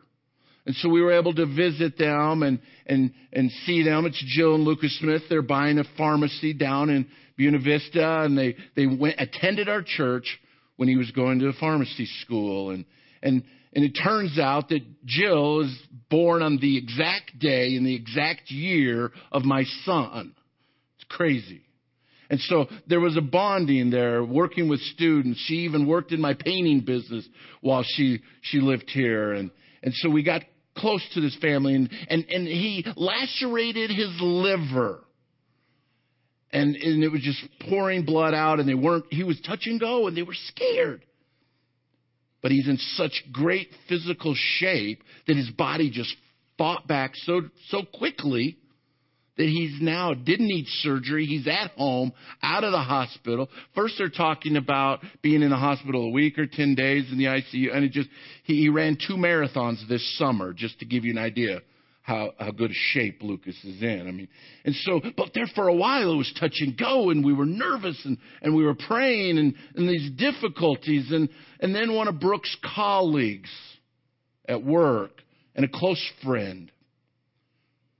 And 0.66 0.74
so 0.76 0.90
we 0.90 1.00
were 1.00 1.12
able 1.12 1.34
to 1.34 1.46
visit 1.46 1.96
them 1.96 2.42
and, 2.42 2.58
and, 2.86 3.14
and 3.32 3.50
see 3.64 3.82
them. 3.82 4.04
It's 4.04 4.22
Jill 4.36 4.56
and 4.56 4.64
Lucas 4.64 4.98
Smith. 4.98 5.22
They're 5.30 5.40
buying 5.40 5.78
a 5.78 5.84
pharmacy 5.96 6.52
down 6.52 6.90
in 6.90 7.06
Buena 7.38 7.58
Vista 7.58 8.22
and 8.22 8.36
they, 8.36 8.56
they 8.76 8.86
went, 8.86 9.18
attended 9.18 9.70
our 9.70 9.82
church 9.82 10.38
when 10.76 10.88
he 10.88 10.96
was 10.96 11.10
going 11.12 11.38
to 11.38 11.52
pharmacy 11.58 12.06
school. 12.20 12.70
And, 12.70 12.84
and, 13.22 13.44
and 13.74 13.84
it 13.84 13.92
turns 13.92 14.38
out 14.38 14.68
that 14.68 14.82
Jill 15.04 15.60
is 15.62 15.76
born 16.10 16.42
on 16.42 16.58
the 16.58 16.78
exact 16.78 17.38
day 17.38 17.74
in 17.74 17.84
the 17.84 17.94
exact 17.94 18.50
year 18.50 19.10
of 19.32 19.44
my 19.44 19.64
son. 19.84 20.34
It's 20.96 21.06
crazy. 21.08 21.62
And 22.30 22.40
so 22.40 22.66
there 22.88 23.00
was 23.00 23.16
a 23.16 23.20
bonding 23.20 23.90
there, 23.90 24.24
working 24.24 24.68
with 24.68 24.80
students. 24.80 25.42
She 25.46 25.54
even 25.64 25.86
worked 25.86 26.12
in 26.12 26.20
my 26.20 26.34
painting 26.34 26.80
business 26.80 27.28
while 27.60 27.84
she, 27.84 28.20
she 28.42 28.60
lived 28.60 28.88
here. 28.90 29.32
And, 29.32 29.50
and 29.82 29.92
so 29.94 30.08
we 30.08 30.22
got 30.22 30.42
close 30.76 31.04
to 31.14 31.20
this 31.20 31.36
family, 31.40 31.74
and, 31.74 31.90
and, 32.08 32.24
and 32.28 32.46
he 32.46 32.84
lacerated 32.96 33.90
his 33.90 34.08
liver. 34.20 35.00
And, 36.50 36.76
and 36.76 37.02
it 37.02 37.08
was 37.08 37.20
just 37.20 37.40
pouring 37.68 38.04
blood 38.04 38.34
out, 38.34 38.60
and 38.60 38.68
they 38.68 38.74
weren't, 38.74 39.04
he 39.10 39.24
was 39.24 39.40
touch 39.40 39.66
and 39.66 39.78
go, 39.78 40.06
and 40.06 40.16
they 40.16 40.22
were 40.22 40.34
scared. 40.34 41.04
But 42.44 42.52
he's 42.52 42.68
in 42.68 42.76
such 42.76 43.24
great 43.32 43.70
physical 43.88 44.34
shape 44.36 45.02
that 45.26 45.34
his 45.34 45.48
body 45.48 45.88
just 45.88 46.14
fought 46.58 46.86
back 46.86 47.12
so, 47.14 47.40
so 47.68 47.84
quickly 47.94 48.58
that 49.38 49.46
he's 49.46 49.80
now 49.80 50.12
didn't 50.12 50.48
need 50.48 50.66
surgery. 50.82 51.24
He's 51.24 51.48
at 51.48 51.70
home, 51.70 52.12
out 52.42 52.62
of 52.62 52.72
the 52.72 52.82
hospital. 52.82 53.48
First, 53.74 53.94
they're 53.96 54.10
talking 54.10 54.58
about 54.58 55.00
being 55.22 55.40
in 55.40 55.48
the 55.48 55.56
hospital 55.56 56.08
a 56.08 56.10
week 56.10 56.38
or 56.38 56.46
10 56.46 56.74
days 56.74 57.10
in 57.10 57.16
the 57.16 57.24
ICU. 57.24 57.74
And 57.74 57.82
it 57.82 57.92
just, 57.92 58.10
he, 58.42 58.60
he 58.60 58.68
ran 58.68 58.98
two 58.98 59.14
marathons 59.14 59.78
this 59.88 60.18
summer, 60.18 60.52
just 60.52 60.78
to 60.80 60.84
give 60.84 61.06
you 61.06 61.12
an 61.12 61.18
idea 61.18 61.62
how, 62.04 62.30
how 62.38 62.52
good 62.52 62.70
a 62.70 62.74
shape 62.92 63.22
Lucas 63.22 63.56
is 63.64 63.82
in. 63.82 64.06
I 64.06 64.12
mean, 64.12 64.28
and 64.64 64.74
so, 64.74 65.00
but 65.16 65.32
there 65.34 65.46
for 65.54 65.68
a 65.68 65.74
while 65.74 66.12
it 66.12 66.16
was 66.16 66.32
touch 66.38 66.54
and 66.60 66.78
go 66.78 67.10
and 67.10 67.24
we 67.24 67.32
were 67.32 67.46
nervous 67.46 68.00
and, 68.04 68.18
and 68.42 68.54
we 68.54 68.64
were 68.64 68.74
praying 68.74 69.38
and, 69.38 69.54
and 69.74 69.88
these 69.88 70.10
difficulties. 70.12 71.10
And, 71.10 71.28
and 71.60 71.74
then 71.74 71.94
one 71.94 72.06
of 72.06 72.20
Brooke's 72.20 72.56
colleagues 72.74 73.50
at 74.48 74.62
work 74.62 75.22
and 75.56 75.64
a 75.64 75.68
close 75.68 76.02
friend 76.22 76.70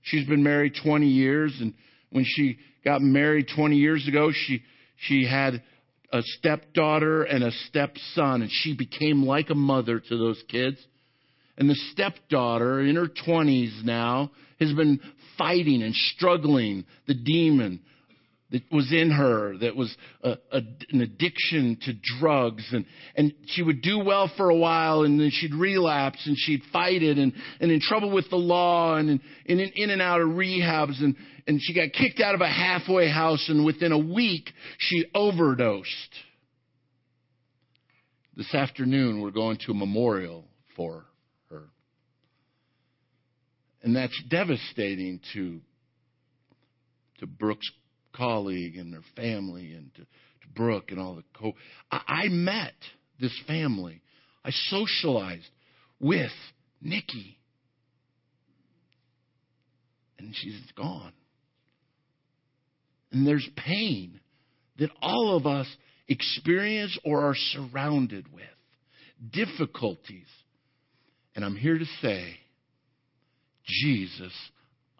She's 0.05 0.27
been 0.27 0.43
married 0.43 0.73
20 0.83 1.07
years, 1.07 1.57
and 1.59 1.73
when 2.11 2.25
she 2.27 2.59
got 2.83 3.01
married 3.01 3.47
20 3.55 3.75
years 3.75 4.07
ago, 4.07 4.31
she 4.31 4.61
she 4.97 5.25
had 5.25 5.63
a 6.13 6.21
stepdaughter 6.21 7.23
and 7.23 7.43
a 7.43 7.51
stepson, 7.67 8.43
and 8.43 8.51
she 8.51 8.75
became 8.75 9.23
like 9.23 9.49
a 9.49 9.55
mother 9.55 9.99
to 9.99 10.17
those 10.17 10.41
kids. 10.47 10.77
And 11.57 11.69
the 11.69 11.75
stepdaughter, 11.91 12.81
in 12.81 12.95
her 12.95 13.07
20s 13.07 13.83
now, 13.83 14.31
has 14.59 14.73
been 14.73 14.99
fighting 15.37 15.83
and 15.83 15.93
struggling 15.95 16.85
the 17.07 17.13
demon 17.13 17.81
that 18.51 18.61
was 18.71 18.91
in 18.93 19.09
her, 19.09 19.57
that 19.57 19.75
was 19.75 19.95
a, 20.23 20.31
a, 20.51 20.61
an 20.91 21.01
addiction 21.01 21.77
to 21.81 21.93
drugs. 22.19 22.63
And, 22.71 22.85
and 23.15 23.33
she 23.47 23.63
would 23.63 23.81
do 23.81 23.99
well 23.99 24.31
for 24.37 24.49
a 24.49 24.55
while, 24.55 25.01
and 25.01 25.19
then 25.19 25.31
she'd 25.31 25.53
relapse, 25.53 26.21
and 26.25 26.37
she'd 26.37 26.61
fight 26.71 27.01
it, 27.01 27.17
and, 27.17 27.33
and 27.59 27.71
in 27.71 27.79
trouble 27.79 28.11
with 28.11 28.29
the 28.29 28.35
law, 28.35 28.95
and, 28.95 29.09
and 29.09 29.19
in, 29.47 29.71
in 29.75 29.89
and 29.89 30.01
out 30.01 30.21
of 30.21 30.29
rehabs. 30.29 31.01
And, 31.03 31.15
and 31.47 31.59
she 31.61 31.73
got 31.73 31.91
kicked 31.91 32.19
out 32.19 32.35
of 32.35 32.41
a 32.41 32.47
halfway 32.47 33.09
house, 33.09 33.45
and 33.49 33.65
within 33.65 33.91
a 33.91 33.97
week, 33.97 34.51
she 34.77 35.05
overdosed. 35.13 35.89
This 38.37 38.53
afternoon, 38.53 39.21
we're 39.21 39.31
going 39.31 39.57
to 39.65 39.71
a 39.71 39.75
memorial 39.75 40.45
for 40.75 40.93
her. 40.93 41.05
And 43.85 43.95
that's 43.95 44.19
devastating 44.29 45.19
to, 45.35 45.61
to 47.19 47.27
Brooke's 47.27 47.69
colleague 48.15 48.77
and 48.77 48.91
their 48.91 49.03
family 49.15 49.73
and 49.73 49.93
to, 49.93 50.01
to 50.01 50.47
Brooke 50.55 50.85
and 50.89 50.99
all 50.99 51.13
the 51.13 51.23
co. 51.39 51.53
I, 51.91 52.01
I 52.07 52.27
met 52.29 52.73
this 53.21 53.39
family. 53.45 54.01
I 54.43 54.49
socialized 54.49 55.47
with 55.99 56.31
Nikki. 56.81 57.37
And 60.17 60.33
she's 60.33 60.59
gone. 60.75 61.13
And 63.11 63.27
there's 63.27 63.47
pain 63.55 64.19
that 64.79 64.89
all 64.99 65.37
of 65.37 65.45
us 65.45 65.67
experience 66.07 66.97
or 67.05 67.21
are 67.21 67.35
surrounded 67.35 68.33
with, 68.33 68.43
difficulties. 69.31 70.25
And 71.35 71.45
I'm 71.45 71.55
here 71.55 71.77
to 71.77 71.85
say, 72.01 72.39
Jesus 73.65 74.33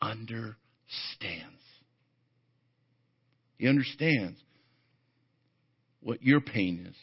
understands. 0.01 0.56
He 3.58 3.67
understands 3.67 4.38
what 6.01 6.21
your 6.21 6.41
pain 6.41 6.86
is, 6.89 6.95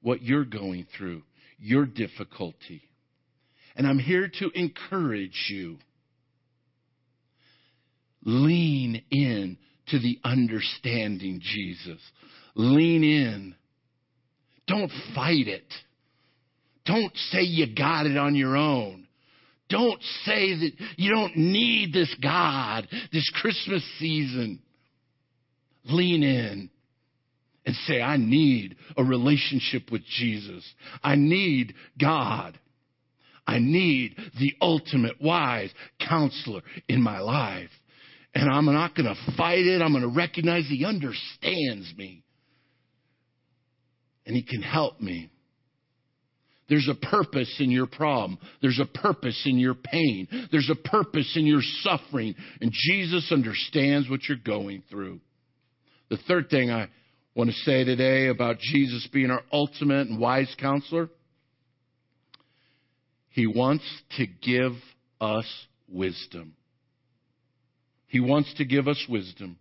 what 0.00 0.22
you're 0.22 0.44
going 0.44 0.86
through, 0.96 1.22
your 1.58 1.86
difficulty. 1.86 2.82
And 3.76 3.86
I'm 3.86 3.98
here 3.98 4.30
to 4.40 4.50
encourage 4.54 5.46
you. 5.48 5.78
Lean 8.24 9.02
in 9.10 9.58
to 9.88 9.98
the 9.98 10.18
understanding 10.24 11.40
Jesus. 11.42 12.00
Lean 12.54 13.02
in. 13.02 13.54
Don't 14.66 14.90
fight 15.14 15.48
it. 15.48 15.72
Don't 16.84 17.16
say 17.30 17.42
you 17.42 17.74
got 17.74 18.06
it 18.06 18.16
on 18.16 18.34
your 18.34 18.56
own. 18.56 19.01
Don't 19.72 20.02
say 20.24 20.54
that 20.54 20.72
you 20.96 21.10
don't 21.10 21.34
need 21.34 21.94
this 21.94 22.14
God 22.22 22.86
this 23.10 23.28
Christmas 23.40 23.82
season. 23.98 24.60
Lean 25.86 26.22
in 26.22 26.70
and 27.64 27.74
say, 27.86 28.02
I 28.02 28.18
need 28.18 28.76
a 28.98 29.02
relationship 29.02 29.90
with 29.90 30.02
Jesus. 30.04 30.62
I 31.02 31.14
need 31.14 31.74
God. 31.98 32.58
I 33.46 33.58
need 33.60 34.14
the 34.38 34.54
ultimate 34.60 35.20
wise 35.20 35.70
counselor 36.06 36.60
in 36.88 37.00
my 37.00 37.20
life. 37.20 37.70
And 38.34 38.50
I'm 38.50 38.66
not 38.66 38.94
going 38.94 39.06
to 39.06 39.32
fight 39.36 39.66
it. 39.66 39.80
I'm 39.80 39.92
going 39.92 40.02
to 40.02 40.16
recognize 40.16 40.66
He 40.68 40.84
understands 40.84 41.92
me. 41.96 42.22
And 44.26 44.36
He 44.36 44.42
can 44.42 44.62
help 44.62 45.00
me. 45.00 45.31
There's 46.72 46.88
a 46.88 47.06
purpose 47.06 47.54
in 47.60 47.70
your 47.70 47.84
problem. 47.84 48.38
There's 48.62 48.80
a 48.80 48.86
purpose 48.86 49.42
in 49.44 49.58
your 49.58 49.74
pain. 49.74 50.26
There's 50.50 50.70
a 50.70 50.88
purpose 50.88 51.30
in 51.36 51.44
your 51.44 51.60
suffering. 51.82 52.34
And 52.62 52.72
Jesus 52.72 53.30
understands 53.30 54.08
what 54.08 54.20
you're 54.26 54.38
going 54.38 54.82
through. 54.88 55.20
The 56.08 56.16
third 56.26 56.48
thing 56.48 56.70
I 56.70 56.88
want 57.34 57.50
to 57.50 57.56
say 57.56 57.84
today 57.84 58.28
about 58.28 58.58
Jesus 58.58 59.06
being 59.12 59.30
our 59.30 59.42
ultimate 59.52 60.08
and 60.08 60.18
wise 60.18 60.50
counselor, 60.58 61.10
he 63.28 63.46
wants 63.46 63.84
to 64.16 64.26
give 64.26 64.72
us 65.20 65.44
wisdom. 65.90 66.54
He 68.06 68.20
wants 68.20 68.50
to 68.54 68.64
give 68.64 68.88
us 68.88 69.04
wisdom. 69.10 69.58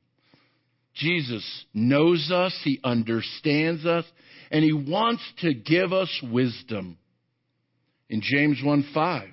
Jesus 0.95 1.65
knows 1.73 2.31
us, 2.33 2.57
He 2.63 2.79
understands 2.85 3.85
us, 3.85 4.05
and 4.49 4.63
He 4.63 4.71
wants 4.71 5.23
to 5.39 5.53
give 5.53 5.91
us 5.91 6.23
wisdom. 6.31 6.97
In 8.11 8.19
James 8.21 8.61
1 8.61 8.89
5, 8.93 9.29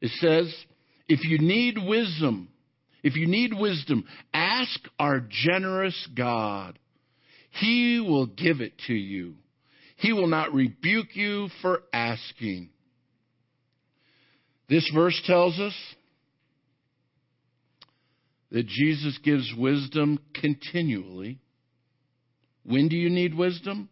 it 0.00 0.10
says, 0.16 0.52
If 1.08 1.24
you 1.24 1.38
need 1.38 1.78
wisdom, 1.78 2.48
if 3.04 3.14
you 3.14 3.28
need 3.28 3.52
wisdom, 3.54 4.04
ask 4.34 4.80
our 4.98 5.20
generous 5.20 6.08
God. 6.16 6.76
He 7.50 8.00
will 8.00 8.26
give 8.26 8.60
it 8.60 8.72
to 8.88 8.94
you. 8.94 9.36
He 9.94 10.12
will 10.12 10.26
not 10.26 10.52
rebuke 10.52 11.14
you 11.14 11.48
for 11.62 11.82
asking. 11.92 12.70
This 14.68 14.90
verse 14.92 15.20
tells 15.24 15.58
us 15.60 15.74
that 18.50 18.66
Jesus 18.66 19.18
gives 19.22 19.52
wisdom 19.56 20.18
continually. 20.34 21.38
When 22.64 22.88
do 22.88 22.96
you 22.96 23.08
need 23.08 23.34
wisdom? 23.34 23.88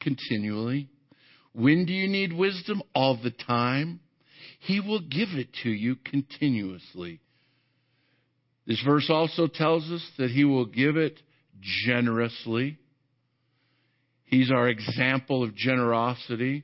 Continually. 0.00 0.88
When 1.52 1.84
do 1.86 1.92
you 1.92 2.08
need 2.08 2.32
wisdom? 2.32 2.82
All 2.94 3.18
the 3.22 3.30
time. 3.30 4.00
He 4.60 4.80
will 4.80 5.00
give 5.00 5.30
it 5.30 5.48
to 5.62 5.70
you 5.70 5.96
continuously. 5.96 7.20
This 8.66 8.82
verse 8.84 9.08
also 9.08 9.46
tells 9.46 9.90
us 9.90 10.06
that 10.18 10.30
He 10.30 10.44
will 10.44 10.66
give 10.66 10.96
it 10.96 11.18
generously. 11.86 12.78
He's 14.24 14.50
our 14.50 14.68
example 14.68 15.42
of 15.42 15.56
generosity. 15.56 16.62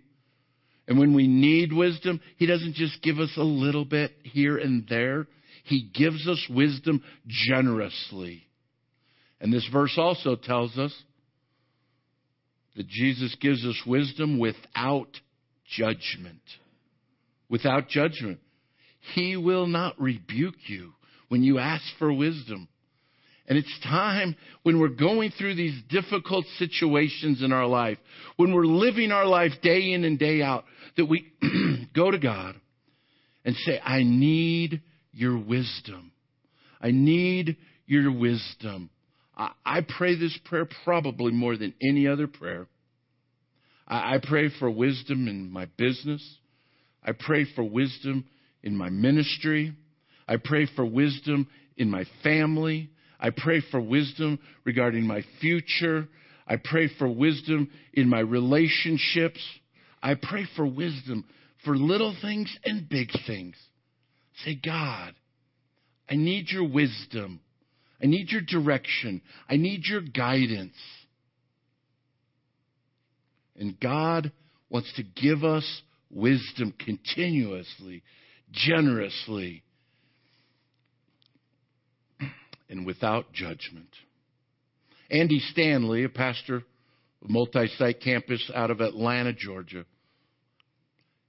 And 0.86 0.98
when 1.00 1.14
we 1.14 1.26
need 1.26 1.72
wisdom, 1.72 2.20
He 2.36 2.46
doesn't 2.46 2.74
just 2.74 3.02
give 3.02 3.18
us 3.18 3.32
a 3.36 3.42
little 3.42 3.84
bit 3.84 4.12
here 4.22 4.56
and 4.56 4.86
there. 4.88 5.26
He 5.64 5.90
gives 5.92 6.28
us 6.28 6.46
wisdom 6.48 7.02
generously. 7.26 8.46
And 9.40 9.52
this 9.52 9.68
verse 9.72 9.94
also 9.96 10.36
tells 10.36 10.78
us 10.78 10.94
that 12.76 12.88
Jesus 12.88 13.34
gives 13.40 13.64
us 13.64 13.80
wisdom 13.86 14.38
without 14.38 15.08
judgment. 15.68 16.42
Without 17.48 17.88
judgment. 17.88 18.38
He 19.14 19.36
will 19.36 19.66
not 19.66 20.00
rebuke 20.00 20.68
you 20.68 20.92
when 21.28 21.42
you 21.42 21.58
ask 21.58 21.84
for 21.98 22.12
wisdom. 22.12 22.68
And 23.48 23.56
it's 23.56 23.80
time 23.84 24.34
when 24.64 24.80
we're 24.80 24.88
going 24.88 25.30
through 25.30 25.54
these 25.54 25.80
difficult 25.88 26.44
situations 26.58 27.42
in 27.42 27.52
our 27.52 27.66
life, 27.66 27.98
when 28.36 28.52
we're 28.52 28.66
living 28.66 29.12
our 29.12 29.26
life 29.26 29.52
day 29.62 29.92
in 29.92 30.04
and 30.04 30.18
day 30.18 30.42
out, 30.42 30.64
that 30.96 31.06
we 31.06 31.32
go 31.94 32.10
to 32.10 32.18
God 32.18 32.56
and 33.44 33.54
say, 33.56 33.78
I 33.78 34.02
need 34.02 34.82
your 35.12 35.38
wisdom. 35.38 36.10
I 36.80 36.90
need 36.90 37.56
your 37.86 38.10
wisdom. 38.12 38.90
I, 39.36 39.80
pray 39.86 40.18
this 40.18 40.38
prayer 40.46 40.66
probably 40.84 41.32
more 41.32 41.56
than 41.56 41.74
any 41.82 42.06
other 42.08 42.26
prayer. 42.26 42.66
I 43.86 44.18
pray 44.22 44.50
for 44.58 44.70
wisdom 44.70 45.28
in 45.28 45.50
my 45.50 45.66
business. 45.76 46.22
I 47.04 47.12
pray 47.12 47.46
for 47.54 47.62
wisdom 47.62 48.24
in 48.62 48.76
my 48.76 48.88
ministry. 48.88 49.74
I 50.26 50.38
pray 50.38 50.66
for 50.74 50.84
wisdom 50.84 51.48
in 51.76 51.90
my 51.90 52.04
family. 52.22 52.90
I 53.20 53.30
pray 53.30 53.62
for 53.70 53.80
wisdom 53.80 54.38
regarding 54.64 55.06
my 55.06 55.22
future. 55.40 56.08
I 56.46 56.56
pray 56.56 56.88
for 56.98 57.08
wisdom 57.08 57.70
in 57.92 58.08
my 58.08 58.20
relationships. 58.20 59.40
I 60.02 60.14
pray 60.14 60.46
for 60.56 60.66
wisdom 60.66 61.24
for 61.64 61.76
little 61.76 62.16
things 62.22 62.56
and 62.64 62.88
big 62.88 63.10
things. 63.26 63.56
Say, 64.44 64.58
God, 64.62 65.14
I 66.08 66.14
need 66.16 66.48
your 66.50 66.68
wisdom. 66.68 67.40
I 68.02 68.06
need 68.06 68.30
your 68.30 68.42
direction. 68.42 69.22
I 69.48 69.56
need 69.56 69.84
your 69.84 70.02
guidance. 70.02 70.76
And 73.56 73.78
God 73.80 74.32
wants 74.68 74.92
to 74.96 75.02
give 75.02 75.44
us 75.44 75.82
wisdom 76.10 76.74
continuously, 76.78 78.02
generously, 78.52 79.62
and 82.68 82.84
without 82.84 83.32
judgment. 83.32 83.88
Andy 85.10 85.38
Stanley, 85.52 86.04
a 86.04 86.08
pastor 86.08 86.56
of 86.56 87.30
multi 87.30 87.68
site 87.78 88.00
campus 88.00 88.50
out 88.54 88.70
of 88.70 88.80
Atlanta, 88.80 89.32
Georgia, 89.32 89.84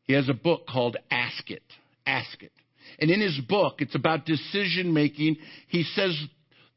he 0.03 0.13
has 0.13 0.29
a 0.29 0.33
book 0.33 0.67
called 0.67 0.97
Ask 1.11 1.51
It. 1.51 1.63
Ask 2.05 2.41
It. 2.41 2.51
And 2.99 3.11
in 3.11 3.19
his 3.19 3.39
book, 3.47 3.75
it's 3.79 3.95
about 3.95 4.25
decision 4.25 4.93
making. 4.93 5.37
He 5.67 5.83
says 5.83 6.17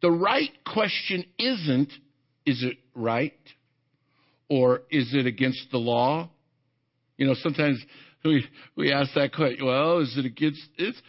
the 0.03 0.11
right 0.11 0.51
question 0.65 1.25
isn't, 1.39 1.93
is 2.47 2.63
it 2.63 2.77
right? 2.95 3.35
or 4.51 4.83
is 4.91 5.15
it 5.15 5.25
against 5.25 5.71
the 5.71 5.79
law? 5.79 6.29
You 7.17 7.27
know, 7.27 7.35
sometimes 7.35 7.83
we 8.25 8.45
we 8.77 8.93
ask 8.93 9.15
that 9.15 9.33
question. 9.33 9.65
Well, 9.65 10.01
is 10.01 10.15
it 10.19 10.27
against? 10.27 10.61
It's, 10.77 11.01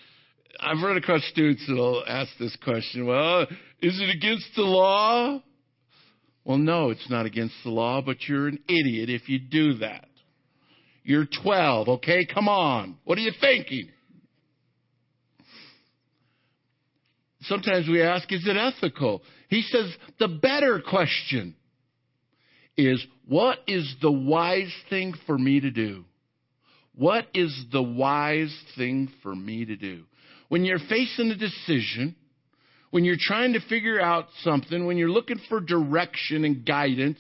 I've 0.59 0.81
run 0.81 0.95
across 0.95 1.23
students 1.25 1.65
that'll 1.67 2.03
ask 2.07 2.29
this 2.39 2.55
question. 2.63 3.05
Well, 3.05 3.41
is 3.81 3.99
it 3.99 4.15
against 4.15 4.47
the 4.55 4.61
law? 4.61 5.41
Well, 6.45 6.57
no, 6.57 6.91
it's 6.91 7.09
not 7.09 7.25
against 7.25 7.55
the 7.63 7.71
law, 7.71 8.01
but 8.01 8.17
you're 8.27 8.47
an 8.47 8.59
idiot 8.67 9.09
if 9.09 9.27
you 9.27 9.39
do 9.39 9.75
that. 9.79 10.05
You're 11.03 11.27
12, 11.43 11.87
okay? 11.87 12.25
Come 12.31 12.47
on. 12.47 12.97
What 13.03 13.17
are 13.17 13.21
you 13.21 13.31
thinking? 13.39 13.89
Sometimes 17.51 17.89
we 17.89 18.01
ask, 18.01 18.31
is 18.31 18.47
it 18.47 18.55
ethical? 18.55 19.21
He 19.49 19.61
says 19.61 19.93
the 20.19 20.29
better 20.29 20.79
question 20.79 21.53
is, 22.77 23.05
what 23.27 23.57
is 23.67 23.93
the 24.01 24.09
wise 24.09 24.73
thing 24.89 25.13
for 25.27 25.37
me 25.37 25.59
to 25.59 25.69
do? 25.69 26.05
What 26.95 27.27
is 27.33 27.65
the 27.73 27.81
wise 27.83 28.57
thing 28.77 29.09
for 29.21 29.35
me 29.35 29.65
to 29.65 29.75
do? 29.75 30.05
When 30.47 30.63
you're 30.63 30.79
facing 30.79 31.29
a 31.29 31.35
decision, 31.35 32.15
when 32.91 33.03
you're 33.03 33.17
trying 33.19 33.51
to 33.51 33.59
figure 33.67 33.99
out 33.99 34.27
something, 34.43 34.85
when 34.85 34.95
you're 34.95 35.09
looking 35.09 35.41
for 35.49 35.59
direction 35.59 36.45
and 36.45 36.65
guidance, 36.65 37.19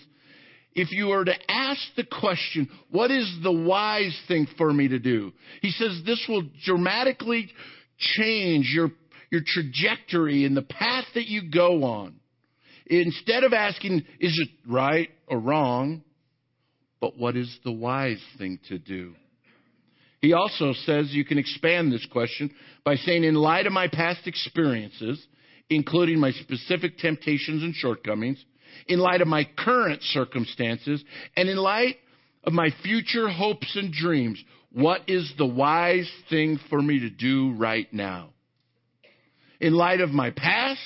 if 0.73 0.93
you 0.93 1.07
were 1.07 1.25
to 1.25 1.51
ask 1.51 1.81
the 1.97 2.05
question, 2.05 2.69
what 2.89 3.11
is 3.11 3.39
the 3.43 3.51
wise 3.51 4.17
thing 4.29 4.47
for 4.57 4.71
me 4.71 4.87
to 4.87 4.99
do? 4.99 5.33
He 5.61 5.71
says 5.71 6.01
this 6.05 6.25
will 6.29 6.43
dramatically 6.63 7.49
change 7.97 8.71
your, 8.73 8.91
your 9.31 9.41
trajectory 9.45 10.45
and 10.45 10.55
the 10.55 10.61
path 10.61 11.05
that 11.15 11.27
you 11.27 11.49
go 11.49 11.83
on. 11.83 12.15
Instead 12.85 13.43
of 13.43 13.53
asking, 13.53 14.05
is 14.19 14.37
it 14.37 14.49
right 14.69 15.09
or 15.27 15.39
wrong? 15.39 16.03
But 16.99 17.17
what 17.17 17.35
is 17.35 17.59
the 17.63 17.71
wise 17.71 18.21
thing 18.37 18.59
to 18.67 18.77
do? 18.77 19.15
He 20.19 20.33
also 20.33 20.73
says 20.85 21.11
you 21.11 21.25
can 21.25 21.39
expand 21.39 21.91
this 21.91 22.05
question 22.11 22.51
by 22.83 22.95
saying, 22.95 23.23
in 23.23 23.33
light 23.33 23.65
of 23.65 23.73
my 23.73 23.87
past 23.87 24.27
experiences, 24.27 25.25
including 25.69 26.19
my 26.19 26.31
specific 26.31 26.99
temptations 26.99 27.63
and 27.63 27.73
shortcomings, 27.73 28.43
in 28.87 28.99
light 28.99 29.21
of 29.21 29.27
my 29.27 29.47
current 29.57 30.03
circumstances, 30.03 31.03
and 31.35 31.49
in 31.49 31.57
light 31.57 31.95
of 32.43 32.53
my 32.53 32.69
future 32.83 33.29
hopes 33.29 33.75
and 33.75 33.91
dreams, 33.91 34.43
what 34.71 35.01
is 35.07 35.33
the 35.37 35.45
wise 35.45 36.09
thing 36.29 36.59
for 36.69 36.81
me 36.81 36.99
to 36.99 37.09
do 37.09 37.53
right 37.53 37.91
now? 37.91 38.29
In 39.61 39.73
light 39.73 40.01
of 40.01 40.09
my 40.09 40.31
past 40.31 40.81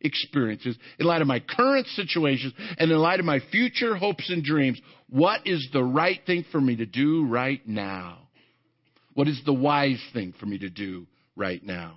experiences, 0.00 0.76
in 0.98 1.06
light 1.06 1.22
of 1.22 1.26
my 1.26 1.40
current 1.40 1.86
situations, 1.88 2.52
and 2.78 2.90
in 2.90 2.98
light 2.98 3.18
of 3.18 3.26
my 3.26 3.40
future 3.50 3.96
hopes 3.96 4.30
and 4.30 4.44
dreams, 4.44 4.80
what 5.08 5.46
is 5.46 5.66
the 5.72 5.82
right 5.82 6.20
thing 6.26 6.44
for 6.52 6.60
me 6.60 6.76
to 6.76 6.86
do 6.86 7.26
right 7.26 7.66
now? 7.66 8.18
What 9.14 9.26
is 9.26 9.40
the 9.44 9.52
wise 9.52 10.02
thing 10.12 10.34
for 10.38 10.46
me 10.46 10.58
to 10.58 10.70
do 10.70 11.06
right 11.34 11.64
now? 11.64 11.96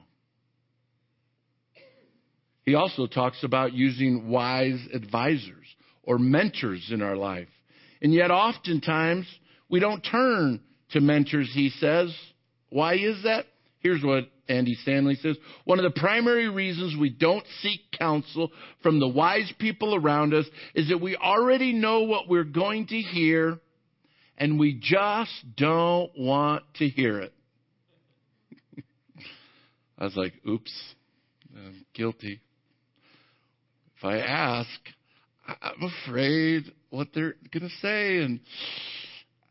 He 2.66 2.76
also 2.76 3.06
talks 3.08 3.44
about 3.44 3.74
using 3.74 4.30
wise 4.30 4.80
advisors 4.94 5.68
or 6.04 6.18
mentors 6.18 6.90
in 6.92 7.02
our 7.02 7.18
life. 7.18 7.50
And 8.02 8.14
yet, 8.14 8.32
oftentimes, 8.32 9.26
we 9.70 9.80
don't 9.80 10.02
turn 10.02 10.62
to 10.92 11.02
mentors, 11.02 11.52
he 11.54 11.70
says. 11.70 12.16
Why 12.70 12.96
is 12.96 13.24
that? 13.24 13.46
Here's 13.84 14.02
what 14.02 14.30
Andy 14.48 14.76
Stanley 14.76 15.15
says. 15.15 15.36
One 15.65 15.78
of 15.78 15.84
the 15.84 16.00
primary 16.00 16.50
reasons 16.50 16.96
we 16.98 17.10
don't 17.10 17.46
seek 17.62 17.82
counsel 17.98 18.50
from 18.82 19.02
the 19.02 19.08
wise 19.08 19.52
people 19.60 19.93
around 19.93 20.34
us 20.34 20.46
is 20.74 20.88
that 20.88 21.02
we 21.02 21.17
already 21.17 21.74
know 21.74 22.04
what 22.04 22.30
we're 22.30 22.46
going 22.46 22.88
to 22.88 22.98
hear 22.98 23.60
and 24.38 24.58
we 24.58 24.80
just 24.82 25.32
don't 25.58 26.12
want 26.17 26.63
to 26.76 26.88
hear 26.88 27.19
it. 27.19 27.34
I 29.98 30.06
was 30.06 30.15
like, 30.15 30.34
oops, 30.48 30.74
I'm 31.54 31.86
guilty. 31.93 32.39
If 33.98 34.06
I 34.06 34.19
ask, 34.19 34.69
I'm 35.46 35.91
afraid 36.06 36.72
what 36.89 37.10
they're 37.13 37.36
going 37.54 37.69
to 37.69 37.76
say, 37.82 38.24
and 38.24 38.39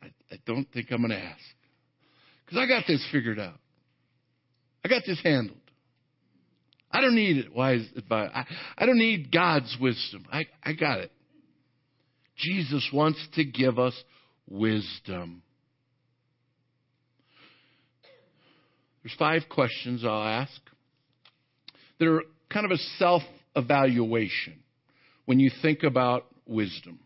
I, 0.03 0.07
I 0.31 0.38
don't 0.47 0.66
think 0.73 0.88
I'm 0.90 0.99
going 0.99 1.11
to 1.11 1.18
ask. 1.18 1.38
Because 2.45 2.59
I 2.59 2.66
got 2.66 2.85
this 2.87 3.07
figured 3.12 3.38
out. 3.38 3.62
I 4.85 4.88
got 4.88 5.03
this 5.07 5.21
handled. 5.23 5.59
I 6.90 7.01
don't 7.01 7.14
need 7.14 7.38
it, 7.38 7.55
wise 7.55 7.87
advice. 7.97 8.31
I, 8.35 8.45
I 8.77 8.87
don't 8.87 8.99
need 8.99 9.33
God's 9.33 9.77
wisdom. 9.81 10.27
I, 10.31 10.45
I 10.62 10.75
got 10.75 10.99
it. 10.99 11.11
Jesus 12.37 12.88
wants 12.92 13.18
to 13.35 13.45
give 13.45 13.79
us 13.79 13.95
wisdom. 14.49 15.42
There's 19.03 19.16
five 19.18 19.42
questions 19.49 20.05
I'll 20.05 20.23
ask. 20.23 20.61
that 21.99 22.09
are 22.09 22.23
kind 22.51 22.66
of 22.66 22.73
a 22.73 22.79
self 22.99 23.23
evaluation 23.57 24.61
when 25.25 25.40
you 25.40 25.51
think 25.62 25.83
about 25.83 26.27
wisdom. 26.47 27.01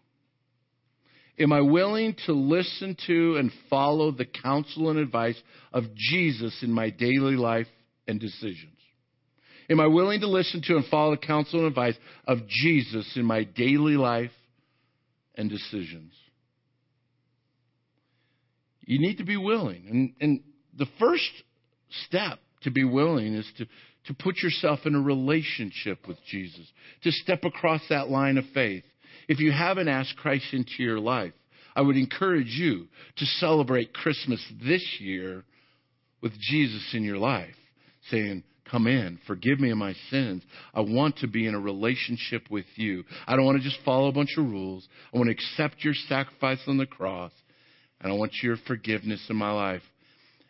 Am 1.38 1.52
I 1.52 1.60
willing 1.60 2.16
to 2.26 2.32
listen 2.32 2.96
to 3.06 3.36
and 3.36 3.50
follow 3.68 4.10
the 4.10 4.24
counsel 4.24 4.88
and 4.90 4.98
advice 4.98 5.40
of 5.72 5.84
Jesus 5.94 6.62
in 6.62 6.72
my 6.72 6.90
daily 6.90 7.36
life 7.36 7.66
and 8.08 8.18
decisions? 8.18 8.72
Am 9.68 9.80
I 9.80 9.86
willing 9.86 10.20
to 10.20 10.28
listen 10.28 10.62
to 10.62 10.76
and 10.76 10.84
follow 10.86 11.10
the 11.12 11.26
counsel 11.26 11.60
and 11.60 11.68
advice 11.68 11.96
of 12.26 12.46
Jesus 12.48 13.12
in 13.16 13.24
my 13.24 13.44
daily 13.44 13.96
life 13.96 14.30
and 15.34 15.50
decisions? 15.50 16.12
You 18.86 19.00
need 19.00 19.18
to 19.18 19.24
be 19.24 19.36
willing. 19.36 19.86
And, 19.90 20.12
and 20.20 20.40
the 20.78 20.86
first 20.98 21.30
step 22.06 22.38
to 22.62 22.70
be 22.70 22.84
willing 22.84 23.34
is 23.34 23.50
to, 23.58 23.66
to 24.06 24.14
put 24.14 24.36
yourself 24.42 24.80
in 24.86 24.94
a 24.94 25.00
relationship 25.00 26.06
with 26.06 26.18
Jesus, 26.30 26.66
to 27.02 27.10
step 27.10 27.44
across 27.44 27.82
that 27.90 28.08
line 28.08 28.38
of 28.38 28.44
faith. 28.54 28.84
If 29.28 29.40
you 29.40 29.52
haven't 29.52 29.88
asked 29.88 30.16
Christ 30.16 30.46
into 30.52 30.82
your 30.82 31.00
life, 31.00 31.32
I 31.74 31.82
would 31.82 31.96
encourage 31.96 32.54
you 32.56 32.86
to 33.16 33.26
celebrate 33.26 33.92
Christmas 33.92 34.40
this 34.64 34.82
year 35.00 35.44
with 36.22 36.32
Jesus 36.40 36.90
in 36.94 37.02
your 37.02 37.18
life, 37.18 37.54
saying, 38.10 38.44
Come 38.70 38.88
in, 38.88 39.20
forgive 39.26 39.60
me 39.60 39.70
of 39.70 39.78
my 39.78 39.94
sins. 40.10 40.42
I 40.74 40.80
want 40.80 41.18
to 41.18 41.28
be 41.28 41.46
in 41.46 41.54
a 41.54 41.60
relationship 41.60 42.50
with 42.50 42.64
you. 42.74 43.04
I 43.26 43.36
don't 43.36 43.44
want 43.44 43.58
to 43.58 43.68
just 43.68 43.84
follow 43.84 44.08
a 44.08 44.12
bunch 44.12 44.34
of 44.36 44.44
rules. 44.44 44.88
I 45.14 45.18
want 45.18 45.28
to 45.28 45.34
accept 45.34 45.84
your 45.84 45.94
sacrifice 45.94 46.58
on 46.66 46.76
the 46.76 46.86
cross, 46.86 47.30
and 48.00 48.12
I 48.12 48.16
want 48.16 48.32
your 48.42 48.56
forgiveness 48.66 49.24
in 49.30 49.36
my 49.36 49.52
life. 49.52 49.82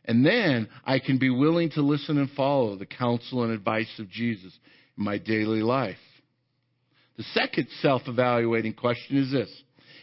And 0.06 0.24
then 0.24 0.68
I 0.84 0.98
can 0.98 1.18
be 1.18 1.28
willing 1.28 1.70
to 1.70 1.82
listen 1.82 2.16
and 2.16 2.30
follow 2.30 2.76
the 2.76 2.86
counsel 2.86 3.42
and 3.42 3.52
advice 3.52 3.92
of 3.98 4.08
Jesus 4.08 4.56
in 4.96 5.04
my 5.04 5.18
daily 5.18 5.60
life. 5.60 5.96
The 7.16 7.24
second 7.34 7.68
self 7.80 8.02
evaluating 8.06 8.74
question 8.74 9.16
is 9.16 9.30
this 9.30 9.50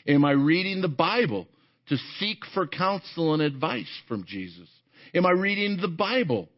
Am 0.08 0.26
I 0.26 0.32
reading 0.32 0.82
the 0.82 0.88
Bible 0.88 1.48
to 1.90 1.98
seek 2.20 2.40
for 2.54 2.68
counsel 2.68 3.34
and 3.34 3.42
advice 3.42 3.90
from 4.08 4.26
Jesus? 4.26 4.70
Am 5.14 5.26
I 5.26 5.32
reading 5.32 5.78
the 5.80 5.88
Bible 5.88 6.50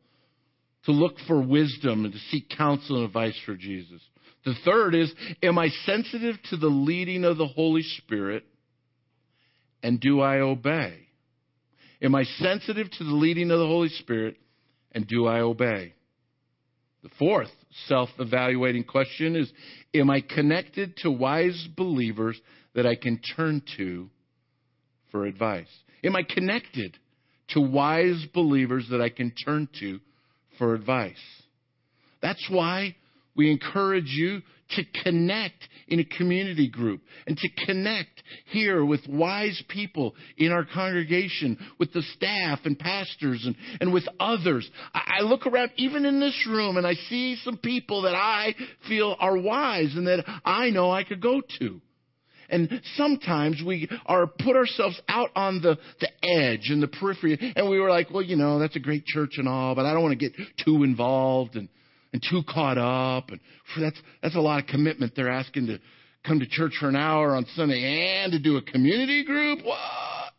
to 0.85 0.91
look 0.91 1.15
for 1.27 1.41
wisdom 1.41 2.05
and 2.05 2.13
to 2.13 2.19
seek 2.31 2.49
counsel 2.49 2.97
and 2.97 3.05
advice 3.05 3.37
from 3.45 3.59
Jesus? 3.59 4.01
The 4.45 4.55
third 4.63 4.95
is 4.95 5.13
Am 5.43 5.57
I 5.57 5.69
sensitive 5.85 6.35
to 6.49 6.57
the 6.57 6.67
leading 6.67 7.25
of 7.25 7.37
the 7.37 7.47
Holy 7.47 7.83
Spirit 7.83 8.45
and 9.83 9.99
do 9.99 10.21
I 10.21 10.39
obey? 10.39 10.99
Am 12.01 12.15
I 12.15 12.23
sensitive 12.23 12.89
to 12.91 13.03
the 13.03 13.13
leading 13.13 13.51
of 13.51 13.59
the 13.59 13.67
Holy 13.67 13.89
Spirit 13.89 14.37
and 14.91 15.07
do 15.07 15.27
I 15.27 15.41
obey? 15.41 15.93
The 17.05 17.11
fourth 17.19 17.51
self 17.87 18.09
evaluating 18.17 18.83
question 18.83 19.35
is 19.35 19.53
Am 19.93 20.09
I 20.09 20.21
connected 20.21 20.97
to 21.03 21.11
wise 21.11 21.67
believers 21.77 22.41
that 22.73 22.87
I 22.87 22.95
can 22.95 23.19
turn 23.35 23.61
to 23.77 24.09
for 25.11 25.27
advice? 25.27 25.67
Am 26.03 26.15
I 26.15 26.23
connected 26.23 26.97
to 27.49 27.61
wise 27.61 28.25
believers 28.33 28.87
that 28.89 29.01
I 29.01 29.09
can 29.09 29.29
turn 29.29 29.69
to 29.81 29.99
for 30.57 30.73
advice? 30.73 31.13
That's 32.23 32.49
why 32.49 32.95
we 33.35 33.51
encourage 33.51 34.09
you 34.09 34.41
to 34.71 34.83
connect 35.03 35.67
in 35.87 35.99
a 35.99 36.05
community 36.05 36.67
group 36.69 37.01
and 37.27 37.37
to 37.37 37.65
connect 37.65 38.23
here 38.45 38.83
with 38.83 39.01
wise 39.07 39.61
people 39.69 40.15
in 40.37 40.51
our 40.51 40.65
congregation, 40.65 41.57
with 41.79 41.93
the 41.93 42.01
staff 42.15 42.59
and 42.65 42.77
pastors 42.77 43.43
and, 43.45 43.55
and 43.79 43.93
with 43.93 44.03
others. 44.19 44.69
I, 44.93 45.19
I 45.19 45.21
look 45.23 45.45
around 45.45 45.71
even 45.77 46.05
in 46.05 46.19
this 46.19 46.47
room 46.49 46.77
and 46.77 46.87
I 46.87 46.93
see 46.93 47.37
some 47.43 47.57
people 47.57 48.03
that 48.03 48.15
I 48.15 48.55
feel 48.87 49.15
are 49.19 49.37
wise 49.37 49.93
and 49.95 50.07
that 50.07 50.25
I 50.43 50.69
know 50.69 50.91
I 50.91 51.03
could 51.03 51.21
go 51.21 51.41
to. 51.59 51.81
And 52.49 52.81
sometimes 52.95 53.61
we 53.65 53.89
are 54.05 54.27
put 54.27 54.55
ourselves 54.55 54.99
out 55.07 55.31
on 55.35 55.61
the, 55.61 55.77
the 55.99 56.09
edge 56.23 56.69
and 56.69 56.81
the 56.81 56.87
periphery, 56.87 57.39
and 57.55 57.69
we 57.69 57.79
were 57.79 57.89
like, 57.89 58.11
well, 58.11 58.21
you 58.21 58.35
know, 58.35 58.59
that's 58.59 58.75
a 58.75 58.79
great 58.79 59.03
church 59.05 59.31
and 59.37 59.47
all, 59.47 59.73
but 59.73 59.85
I 59.85 59.93
don't 59.93 60.03
want 60.03 60.19
to 60.19 60.29
get 60.29 60.37
too 60.63 60.83
involved 60.83 61.55
and 61.55 61.69
and 62.15 62.23
too 62.29 62.43
caught 62.47 62.77
up. 62.77 63.29
And 63.29 63.41
that's, 63.77 64.01
that's 64.23 64.35
a 64.35 64.39
lot 64.39 64.61
of 64.61 64.67
commitment 64.67 65.11
they're 65.17 65.29
asking 65.29 65.67
to 65.67 65.79
come 66.25 66.39
to 66.39 66.47
church 66.47 66.71
for 66.79 66.87
an 66.87 66.95
hour 66.95 67.35
on 67.35 67.45
Sunday 67.55 68.21
and 68.23 68.31
to 68.31 68.39
do 68.39 68.55
a 68.55 68.61
community 68.61 69.25
group? 69.25 69.59
What? 69.65 70.31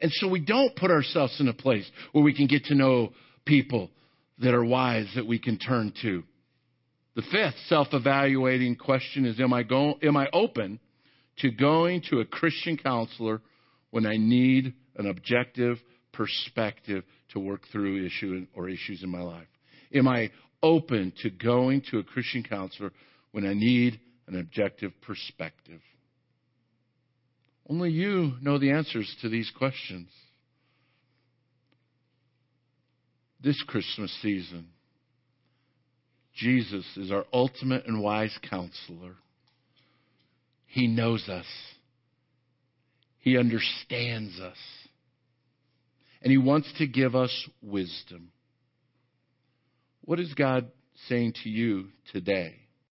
And 0.00 0.12
so 0.12 0.28
we 0.28 0.38
don't 0.38 0.76
put 0.76 0.92
ourselves 0.92 1.40
in 1.40 1.48
a 1.48 1.52
place 1.52 1.90
where 2.12 2.22
we 2.22 2.32
can 2.32 2.46
get 2.46 2.66
to 2.66 2.76
know 2.76 3.12
people 3.44 3.90
that 4.38 4.54
are 4.54 4.64
wise 4.64 5.10
that 5.16 5.26
we 5.26 5.40
can 5.40 5.58
turn 5.58 5.92
to. 6.02 6.22
The 7.16 7.22
fifth 7.32 7.56
self-evaluating 7.66 8.76
question 8.76 9.24
is, 9.24 9.40
am 9.40 9.52
I, 9.52 9.64
go, 9.64 9.94
am 10.00 10.16
I 10.16 10.28
open 10.32 10.78
to 11.38 11.50
going 11.50 12.02
to 12.10 12.20
a 12.20 12.24
Christian 12.24 12.76
counselor 12.76 13.40
when 13.90 14.06
I 14.06 14.16
need 14.16 14.74
an 14.96 15.08
objective 15.08 15.78
perspective 16.16 17.04
to 17.32 17.40
work 17.40 17.62
through 17.70 18.06
issue 18.06 18.46
or 18.54 18.68
issues 18.68 19.02
in 19.02 19.10
my 19.10 19.22
life? 19.22 19.46
Am 19.92 20.08
I 20.08 20.30
open 20.62 21.12
to 21.22 21.30
going 21.30 21.82
to 21.90 21.98
a 21.98 22.04
Christian 22.04 22.42
counselor 22.42 22.90
when 23.32 23.46
I 23.46 23.54
need 23.54 24.00
an 24.26 24.38
objective 24.38 24.92
perspective? 25.02 25.80
Only 27.68 27.90
you 27.90 28.34
know 28.42 28.58
the 28.58 28.70
answers 28.70 29.14
to 29.22 29.28
these 29.28 29.50
questions. 29.56 30.08
This 33.42 33.62
Christmas 33.66 34.14
season, 34.22 34.68
Jesus 36.34 36.84
is 36.96 37.10
our 37.10 37.24
ultimate 37.32 37.86
and 37.86 38.02
wise 38.02 38.36
counselor. 38.48 39.16
He 40.66 40.88
knows 40.88 41.28
us. 41.28 41.46
He 43.20 43.38
understands 43.38 44.40
us. 44.40 44.56
And 46.24 46.30
He 46.30 46.38
wants 46.38 46.72
to 46.78 46.86
give 46.86 47.14
us 47.14 47.30
wisdom. 47.62 48.32
What 50.00 50.18
is 50.18 50.34
God 50.34 50.70
saying 51.08 51.34
to 51.44 51.50
you 51.50 51.88
today? 52.12 52.63